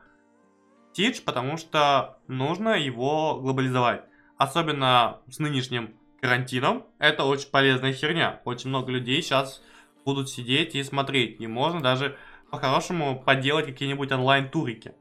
[0.94, 4.06] Тидж, потому что нужно его глобализовать.
[4.38, 8.40] Особенно с нынешним карантином, это очень полезная херня.
[8.46, 9.62] Очень много людей сейчас
[10.06, 11.42] будут сидеть и смотреть.
[11.42, 12.16] И можно даже
[12.50, 14.96] по-хорошему поделать какие-нибудь онлайн-турики.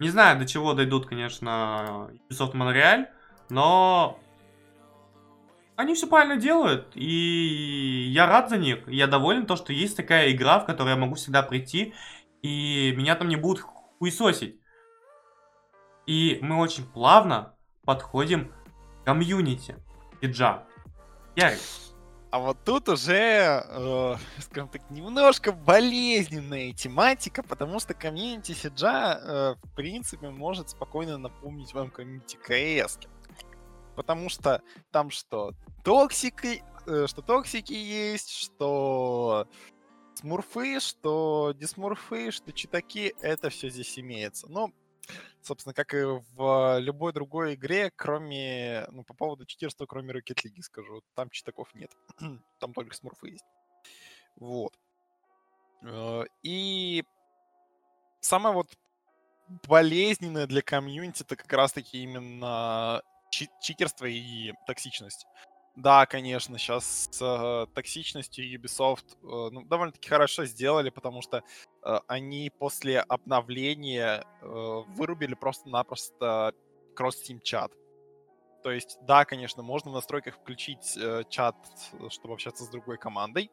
[0.00, 3.06] Не знаю, до чего дойдут, конечно, Ubisoft Montreal,
[3.48, 4.18] но
[5.76, 8.86] они все правильно делают, и я рад за них.
[8.88, 11.94] Я доволен то, что есть такая игра, в которой я могу всегда прийти,
[12.42, 13.60] и меня там не будут
[13.98, 14.60] хуесосить.
[16.06, 17.54] И мы очень плавно
[17.84, 18.52] подходим
[19.04, 19.76] комьюнити
[20.20, 20.64] Сиджа.
[21.36, 21.58] Ярик.
[22.30, 29.54] А вот тут уже, э, скажем так, немножко болезненная тематика, потому что комьюнити Сиджа, э,
[29.62, 32.98] в принципе, может спокойно напомнить вам комьюнити CS.
[33.96, 35.52] Потому что там что,
[35.84, 39.46] токсики, э, что токсики есть, что
[40.14, 44.48] смурфы, что дисмурфы, что читаки, это все здесь имеется.
[44.48, 44.70] Но
[45.42, 50.62] собственно, как и в любой другой игре, кроме, ну, по поводу читерства, кроме Rocket League,
[50.62, 51.90] скажу, там читаков нет.
[52.58, 53.44] там только смурфы есть.
[54.36, 54.72] Вот.
[55.82, 57.04] Э, и
[58.20, 58.68] самое вот
[59.68, 63.02] болезненное для комьюнити это как раз-таки именно
[63.32, 65.26] читерство и токсичность.
[65.74, 71.98] Да, конечно, сейчас с э, токсичностью Ubisoft э, ну, довольно-таки хорошо сделали, потому что э,
[72.08, 74.46] они после обновления э,
[74.88, 76.52] вырубили просто-напросто
[76.94, 77.72] кросс-тим чат.
[78.62, 81.56] То есть, да, конечно, можно в настройках включить э, чат,
[82.10, 83.50] чтобы общаться с другой командой,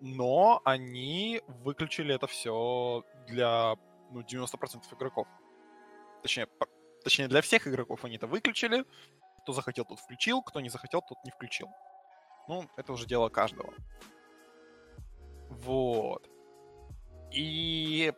[0.00, 3.76] но они выключили это все для
[4.10, 5.28] ну, 90% игроков.
[6.22, 6.48] Точнее,
[7.02, 8.84] точнее, для всех игроков они это выключили,
[9.42, 11.68] кто захотел, тот включил, кто не захотел, тот не включил.
[12.48, 13.72] Ну, это уже дело каждого.
[15.48, 16.28] Вот.
[17.32, 18.12] И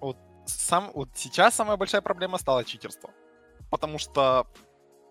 [0.00, 0.16] вот,
[0.46, 3.10] сам, вот сейчас самая большая проблема стала читерство.
[3.70, 4.46] Потому что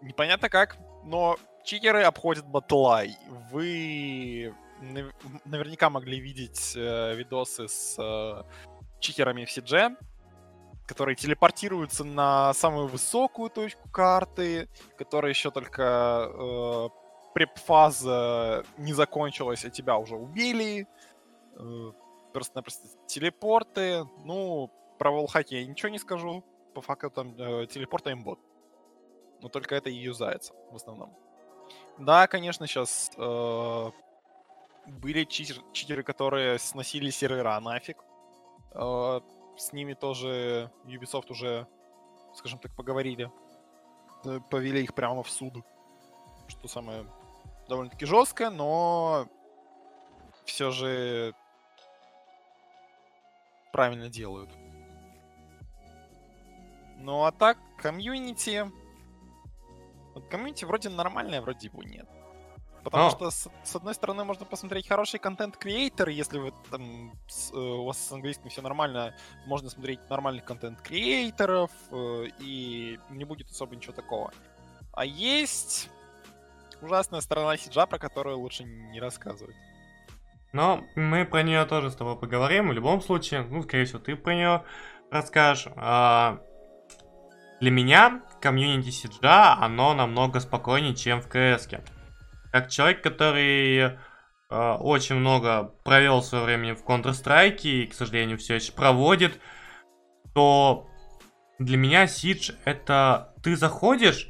[0.02, 3.18] непонятно как, но читеры обходят батлай.
[3.52, 4.54] Вы
[5.46, 8.44] наверняка могли видеть э, видосы с э,
[9.00, 9.96] читерами в CG,
[10.86, 16.90] которые телепортируются на самую высокую точку карты, которая еще только э,
[17.34, 20.88] препфаза не закончилась, а тебя уже убили.
[21.58, 21.92] Э,
[22.34, 24.06] Просто-напросто телепорты.
[24.26, 26.44] Ну, про волхаки я ничего не скажу.
[26.74, 28.40] По факту там э, телепорт имбот.
[29.42, 31.16] Но только это и юзается в основном.
[32.00, 33.92] Да, конечно, сейчас э,
[34.88, 37.98] были читер, читеры, которые сносили сервера нафиг.
[38.72, 39.22] Э,
[39.58, 41.68] с ними тоже Ubisoft уже,
[42.34, 43.32] скажем так, поговорили.
[44.26, 45.54] Э, повели их прямо в суд.
[46.48, 47.06] Что самое
[47.68, 49.28] довольно-таки жесткое, но
[50.46, 51.34] все же
[53.72, 54.50] правильно делают.
[56.98, 58.72] Ну а так, комьюнити...
[60.14, 62.08] Вот комьюнити вроде нормальное, вроде его нет.
[62.84, 63.10] Потому Но...
[63.12, 67.86] что, с, с одной стороны, можно посмотреть хороший контент-креатор, если вы там с, э, у
[67.86, 69.16] вас с английским все нормально,
[69.46, 74.32] можно смотреть нормальных контент-креаторов, э, и не будет особо ничего такого.
[74.92, 75.90] А есть
[76.82, 79.56] ужасная сторона Сиджа, про которую лучше не рассказывать.
[80.52, 82.70] Но мы про нее тоже с тобой поговорим.
[82.70, 84.64] В любом случае, ну, скорее всего, ты про нее
[85.10, 85.68] расскажешь.
[85.76, 86.40] А,
[87.60, 91.68] для меня комьюнити Сиджа, оно намного спокойнее, чем в КС.
[91.68, 91.82] -ке.
[92.54, 93.94] Как человек, который э,
[94.50, 99.42] очень много провел свое время в Counter-Strike и, к сожалению, все еще проводит,
[100.36, 100.88] то
[101.58, 104.30] для меня Сидж это ты заходишь,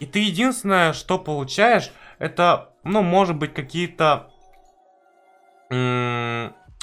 [0.00, 4.30] и ты единственное, что получаешь, это, ну, может быть, какие-то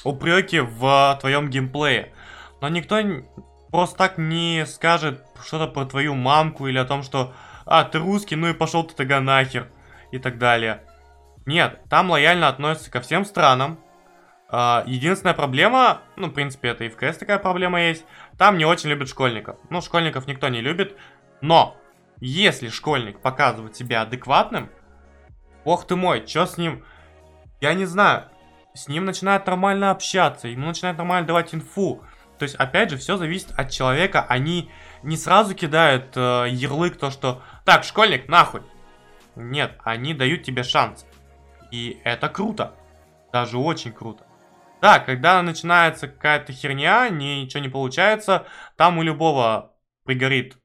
[0.03, 2.14] упреки в твоем геймплее.
[2.62, 2.99] Но никто
[3.72, 7.34] просто так не скажет что-то про твою мамку или о том, что
[7.66, 9.72] «А, ты русский, ну и пошел ты тогда нахер»
[10.12, 10.84] и так далее.
[11.45, 13.80] Нет, там лояльно относятся ко всем странам.
[14.49, 18.05] А, единственная проблема, ну, в принципе, это и в КС такая проблема есть,
[18.38, 19.57] там не очень любят школьников.
[19.70, 20.97] Ну, школьников никто не любит,
[21.39, 21.78] но
[22.20, 24.70] если школьник показывает себя адекватным,
[25.64, 26.84] ох ты мой, что с ним?
[27.62, 28.26] Я не знаю,
[28.74, 32.03] с ним начинают нормально общаться, ему начинают нормально давать инфу.
[32.38, 34.26] То есть, опять же, все зависит от человека.
[34.28, 34.72] Они
[35.03, 38.64] не сразу кидают э, ярлык, то что «Так, школьник, нахуй!»
[39.36, 41.05] Нет, они дают тебе шанс.
[41.71, 42.75] И это круто.
[43.32, 44.25] Даже очень круто.
[44.82, 49.75] Да, когда начинается какая-то херня, ничего не получается, там у любого
[50.05, 50.57] пригорит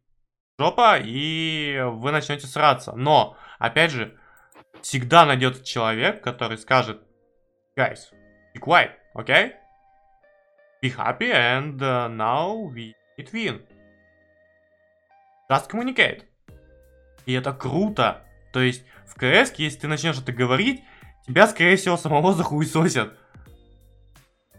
[0.59, 2.93] жопа, и вы начнете сраться.
[2.93, 4.19] Но, опять же,
[4.81, 7.03] всегда найдется человек, который скажет,
[7.79, 7.99] guys,
[8.55, 9.53] be quiet, okay?
[10.83, 13.61] Be happy and uh, now we it win.
[15.51, 16.25] Just communicate.
[17.27, 18.26] И это круто.
[18.57, 20.83] То есть в КС, если ты начнешь это говорить,
[21.27, 23.13] тебя, скорее всего, самого захуесосят.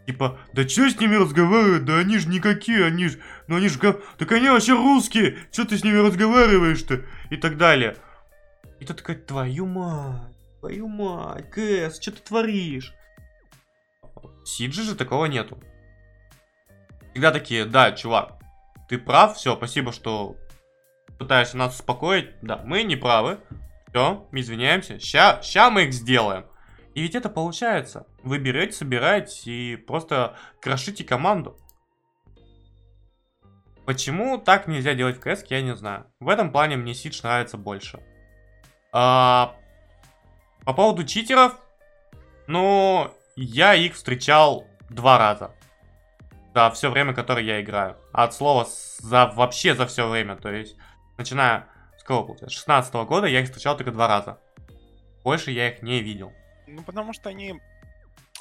[0.06, 1.84] Типа, да что с ними разговаривать?
[1.84, 3.20] Да они же никакие, они же...
[3.48, 3.80] Ну они же...
[3.80, 5.40] Так они вообще русские!
[5.52, 7.06] Что ты с ними разговариваешь-то?
[7.32, 7.98] И так далее.
[8.80, 12.94] И ты такая, твою мать, твою мать, КС, что ты творишь?
[14.46, 15.58] Сиджи же такого нету.
[17.14, 18.36] Всегда такие, да, чувак,
[18.90, 20.38] ты прав, все, спасибо, что
[21.18, 22.30] пытаешься нас успокоить.
[22.44, 23.40] Да, мы не правы.
[23.98, 25.00] Все, извиняемся.
[25.00, 26.46] Ща, ща мы их сделаем.
[26.94, 28.06] И ведь это получается.
[28.22, 31.58] Вы берете, собираете и просто крошите команду.
[33.88, 36.06] Почему так нельзя делать в КС, я не знаю.
[36.20, 38.00] В этом плане мне Сидж нравится больше.
[38.94, 39.56] А,
[40.64, 41.56] по поводу читеров,
[42.46, 45.56] ну, я их встречал два раза.
[46.54, 47.98] За все время, которое я играю.
[48.14, 48.68] От слова
[49.00, 50.36] за вообще за все время.
[50.36, 50.76] То есть,
[51.18, 51.68] начиная
[52.08, 54.40] какого, 16 -го года я их встречал только два раза.
[55.24, 56.32] Больше я их не видел.
[56.68, 57.60] Ну, потому что они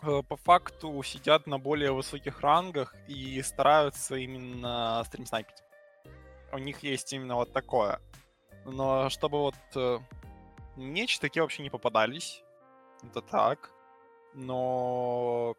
[0.03, 5.63] э, по факту сидят на более высоких рангах и стараются именно стримснайпить.
[6.53, 8.01] У них есть именно вот такое.
[8.65, 9.99] Но чтобы вот э,
[10.77, 12.45] меч такие вообще не попадались.
[13.03, 13.71] Это так.
[14.35, 15.55] Но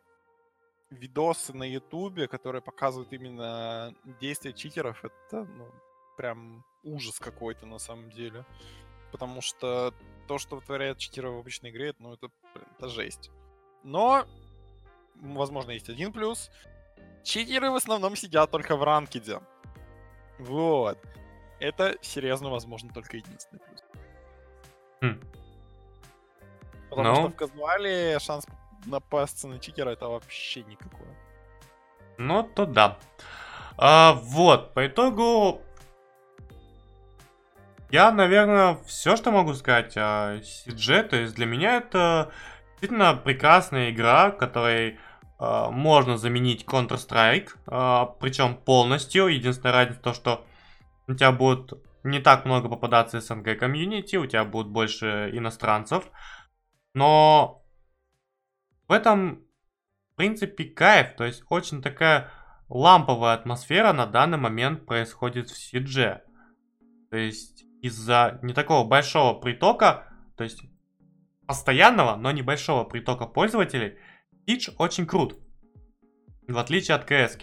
[0.89, 5.65] видосы на Ютубе, которые показывают именно действия читеров, это ну,
[6.17, 8.45] прям ужас какой-то на самом деле.
[9.11, 9.93] Потому что
[10.27, 12.29] то, что вытворяет читеры в обычной игре, ну, это,
[12.77, 13.31] это жесть.
[13.83, 14.25] Но,
[15.15, 16.51] возможно, есть один плюс.
[17.23, 19.39] Читеры в основном сидят только в ранкеде.
[20.39, 20.97] Вот.
[21.59, 23.83] Это серьезно, возможно, только единственный плюс.
[25.01, 25.21] Хм.
[26.89, 27.13] Потому no.
[27.13, 27.29] что ну.
[27.29, 28.45] в казуале шанс
[28.85, 31.15] напасться на читера это вообще никакое.
[32.17, 32.97] Ну, то да.
[33.77, 35.61] А, вот, по итогу
[37.89, 42.31] я, наверное, все, что могу сказать о CG, то есть для меня это
[42.71, 44.99] действительно прекрасная игра, которой
[45.39, 49.27] э, можно заменить Counter-Strike, э, причем полностью.
[49.27, 50.45] Единственная разница то, что
[51.07, 51.73] у тебя будет
[52.03, 56.09] не так много попадаться СНГ комьюнити, у тебя будет больше иностранцев.
[56.93, 57.63] Но
[58.87, 59.45] в этом,
[60.11, 62.31] в принципе, кайф, то есть очень такая
[62.69, 66.19] ламповая атмосфера на данный момент происходит в CG.
[67.09, 70.63] То есть из-за не такого большого притока, то есть
[71.45, 73.97] постоянного, но небольшого притока пользователей,
[74.47, 75.37] Twitch очень крут.
[76.47, 77.37] В отличие от КС,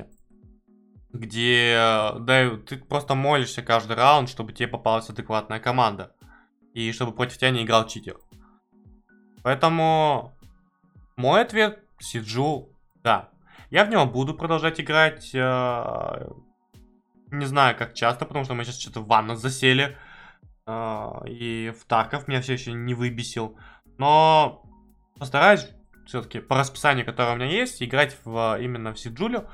[1.12, 1.76] где
[2.20, 6.14] да, ты просто молишься каждый раунд, чтобы тебе попалась адекватная команда.
[6.72, 8.18] И чтобы против тебя не играл читер.
[9.44, 10.36] Поэтому
[11.16, 12.70] мой ответ Сиджу,
[13.02, 13.30] да.
[13.70, 15.30] Я в него буду продолжать играть.
[15.34, 16.28] Э,
[17.30, 19.96] не знаю, как часто, потому что мы сейчас что-то в ванну засели.
[20.66, 23.58] А, и в Тарков меня все еще не выбесил.
[23.98, 24.64] Но
[25.18, 25.68] постараюсь
[26.06, 29.48] все-таки по расписанию, которое у меня есть, играть в, именно в Сиджулю.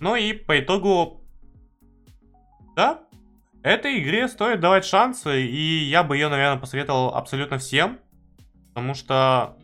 [0.00, 1.24] Ну и по итогу,
[2.76, 3.02] да,
[3.62, 7.98] этой игре стоит давать шансы, и я бы ее, наверное, посоветовал абсолютно всем,
[8.68, 9.56] потому что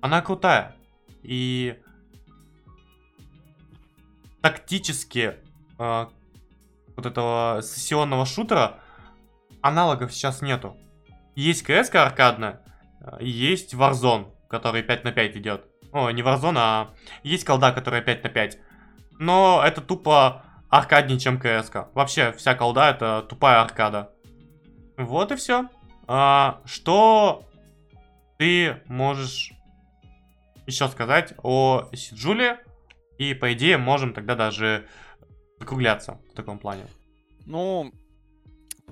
[0.00, 0.74] она крутая.
[1.22, 1.78] И
[4.40, 5.36] тактически
[5.78, 6.06] э,
[6.96, 8.81] вот этого сессионного шутера
[9.62, 10.76] аналогов сейчас нету.
[11.34, 12.60] Есть КС аркадная,
[13.00, 15.66] э, есть Warzone, который 5 на 5 идет.
[15.92, 16.90] О, не Warzone, а
[17.22, 18.58] есть колда, которая 5 на 5.
[19.18, 21.88] Но это тупо аркаднее, чем кс -ка.
[21.94, 24.10] Вообще, вся колда это тупая аркада.
[24.96, 25.68] Вот и все.
[26.06, 27.46] А, что
[28.38, 29.52] ты можешь
[30.66, 32.58] еще сказать о Сиджуле?
[33.18, 34.86] И, по идее, можем тогда даже
[35.60, 36.86] закругляться в таком плане.
[37.46, 37.92] Ну,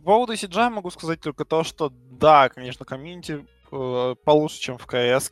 [0.01, 4.87] по поводу CGI могу сказать только то, что да, конечно, комьюнити э, получше, чем в
[4.87, 5.31] кс.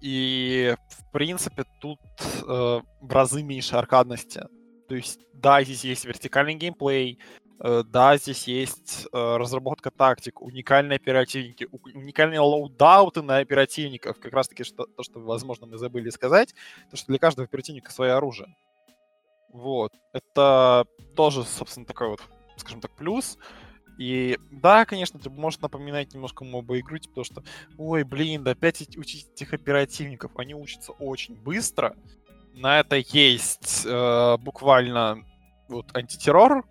[0.00, 1.98] И, в принципе, тут
[2.46, 4.42] э, в разы меньше аркадности.
[4.88, 7.18] То есть, да, здесь есть вертикальный геймплей,
[7.60, 14.20] э, да, здесь есть э, разработка тактик, уникальные оперативники, уникальные лоудауты на оперативников.
[14.20, 16.54] Как раз-таки что, то, что, возможно, мы забыли сказать,
[16.90, 18.54] то, что для каждого оперативника свое оружие.
[19.52, 19.92] Вот.
[20.12, 20.84] Это
[21.16, 22.20] тоже, собственно, такой вот,
[22.56, 23.38] скажем так, плюс.
[23.98, 27.42] И да, конечно, это может напоминать немножко моба игру, типа то, что,
[27.78, 31.96] ой, блин, да опять учить этих оперативников, они учатся очень быстро.
[32.52, 35.24] На это есть э, буквально
[35.68, 36.64] вот антитеррор,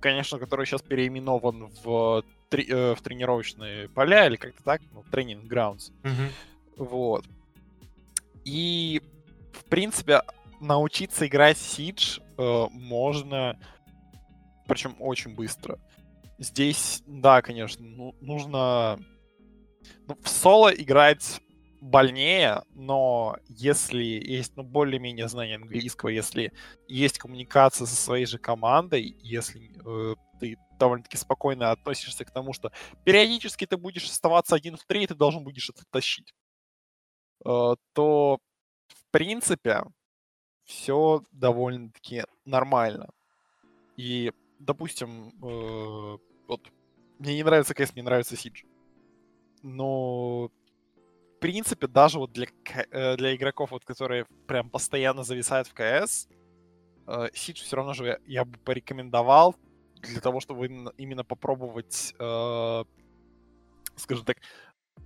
[0.00, 5.50] конечно, который сейчас переименован в, три, э, в тренировочные поля или как-то так, ну, тренинг
[5.50, 5.92] grounds.
[6.02, 6.32] Mm-hmm.
[6.76, 7.24] Вот.
[8.44, 9.02] И,
[9.52, 10.22] в принципе,
[10.60, 13.58] научиться играть Siege э, можно,
[14.68, 15.78] причем очень быстро.
[16.38, 19.00] Здесь, да, конечно, ну, нужно
[20.06, 21.40] ну, в соло играть
[21.80, 26.52] больнее, но если есть ну, более-менее знание английского, если
[26.86, 32.72] есть коммуникация со своей же командой, если э, ты довольно-таки спокойно относишься к тому, что
[33.04, 36.34] периодически ты будешь оставаться один в три, и ты должен будешь это тащить,
[37.44, 38.38] э, то
[38.88, 39.82] в принципе
[40.64, 43.08] все довольно-таки нормально.
[43.96, 46.72] И, допустим, э, вот
[47.18, 48.64] мне не нравится КС, мне нравится Сидж.
[49.62, 50.50] Но
[51.36, 52.46] в принципе, даже вот для,
[52.90, 56.28] э, для игроков, вот, которые прям постоянно зависают в КС,
[57.32, 59.56] Сидж все равно же я бы порекомендовал
[60.02, 62.84] для того, чтобы именно попробовать, э,
[63.96, 64.38] скажем так,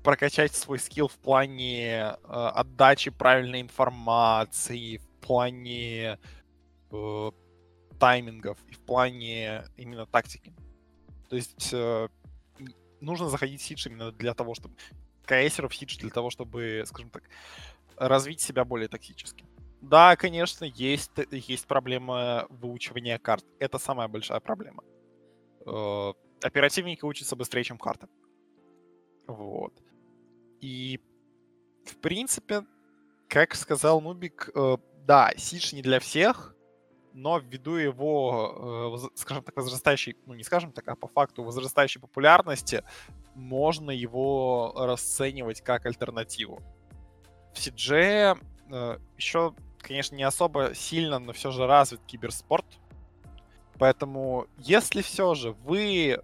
[0.02, 6.18] прокачать свой скилл в плане э, отдачи правильной информации, в плане
[6.90, 7.30] э,
[8.02, 10.52] таймингов и в плане именно тактики.
[11.28, 12.08] То есть э,
[13.00, 14.74] нужно заходить в Сидж именно для того, чтобы...
[15.24, 17.22] КСеров Сидж для того, чтобы, скажем так,
[17.96, 19.46] развить себя более тактически.
[19.80, 23.44] Да, конечно, есть, есть проблема выучивания карт.
[23.60, 24.82] Это самая большая проблема.
[25.64, 28.08] Э, оперативники учатся быстрее, чем карты.
[29.28, 29.80] Вот.
[30.60, 30.98] И,
[31.84, 32.64] в принципе,
[33.28, 34.76] как сказал Нубик, э,
[35.06, 36.56] да, Сидж не для всех,
[37.14, 42.00] но ввиду его, э, скажем так, возрастающей, ну не скажем так, а по факту возрастающей
[42.00, 42.82] популярности,
[43.34, 46.60] можно его расценивать как альтернативу.
[47.54, 48.38] В CG
[48.70, 52.66] э, еще, конечно, не особо сильно, но все же развит киберспорт.
[53.78, 56.22] Поэтому, если все же вы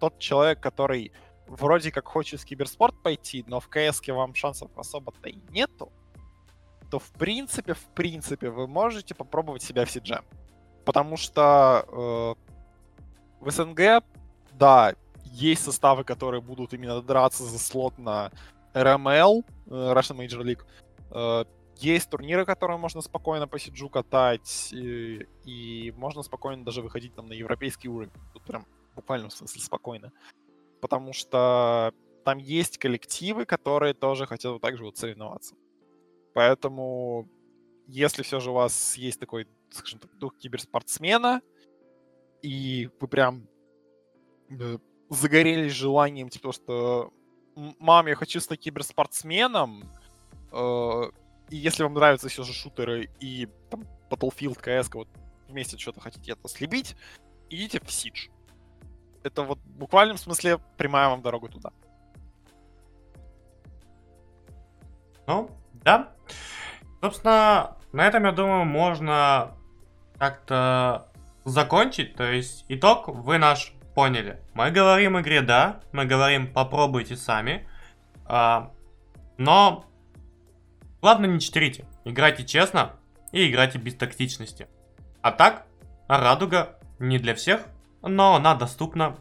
[0.00, 1.12] тот человек, который
[1.46, 5.92] вроде как хочет в киберспорт пойти, но в КС вам шансов особо-то и нету,
[6.90, 10.22] то в принципе, в принципе, вы можете попробовать себя в CG.
[10.84, 12.34] Потому что э,
[13.40, 14.04] в СНГ,
[14.52, 18.30] да, есть составы, которые будут именно драться за слот на
[18.72, 20.64] RML, э, Russian Major League.
[21.10, 21.44] Э,
[21.76, 27.26] есть турниры, которые можно спокойно по Сиджу катать, и, и можно спокойно даже выходить там
[27.26, 28.12] на европейский уровень.
[28.32, 28.64] Тут прям
[28.94, 30.12] буквально в смысле спокойно.
[30.80, 31.92] Потому что
[32.24, 35.54] там есть коллективы, которые тоже хотят вот так же вот соревноваться.
[36.36, 37.26] Поэтому,
[37.86, 41.40] если все же у вас есть такой, скажем так, дух киберспортсмена,
[42.42, 43.48] и вы прям
[44.50, 44.76] э,
[45.08, 47.10] загорелись желанием, типа, что
[47.78, 49.90] мам, я хочу стать киберспортсменом,
[50.52, 51.02] э,
[51.48, 55.08] и если вам нравятся все же шутеры и там, Battlefield, CS, вот
[55.48, 56.96] вместе что-то хотите это слебить,
[57.48, 58.30] идите в Siege.
[59.22, 61.72] Это вот в буквальном смысле прямая вам дорога туда.
[65.26, 65.50] Ну,
[65.82, 66.12] да.
[67.00, 69.54] Собственно, на этом, я думаю, можно
[70.18, 71.08] как-то
[71.44, 72.14] закончить.
[72.14, 74.42] То есть, итог вы наш поняли.
[74.54, 77.68] Мы говорим игре «да», мы говорим «попробуйте сами».
[78.26, 78.72] А,
[79.38, 79.86] но
[81.00, 81.86] главное не читерите.
[82.04, 82.96] Играйте честно
[83.32, 84.68] и играйте без тактичности.
[85.22, 85.66] А так,
[86.08, 87.62] радуга не для всех,
[88.02, 89.16] но она доступна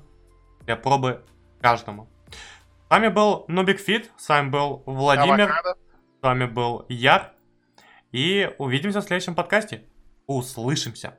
[0.61, 1.23] для пробы
[1.61, 2.09] каждому.
[2.87, 5.75] С вами был Нубик Фит, с вами был Владимир, Авокадо.
[6.25, 7.31] Вами был Яр.
[8.11, 9.83] И увидимся в следующем подкасте.
[10.27, 11.17] Услышимся.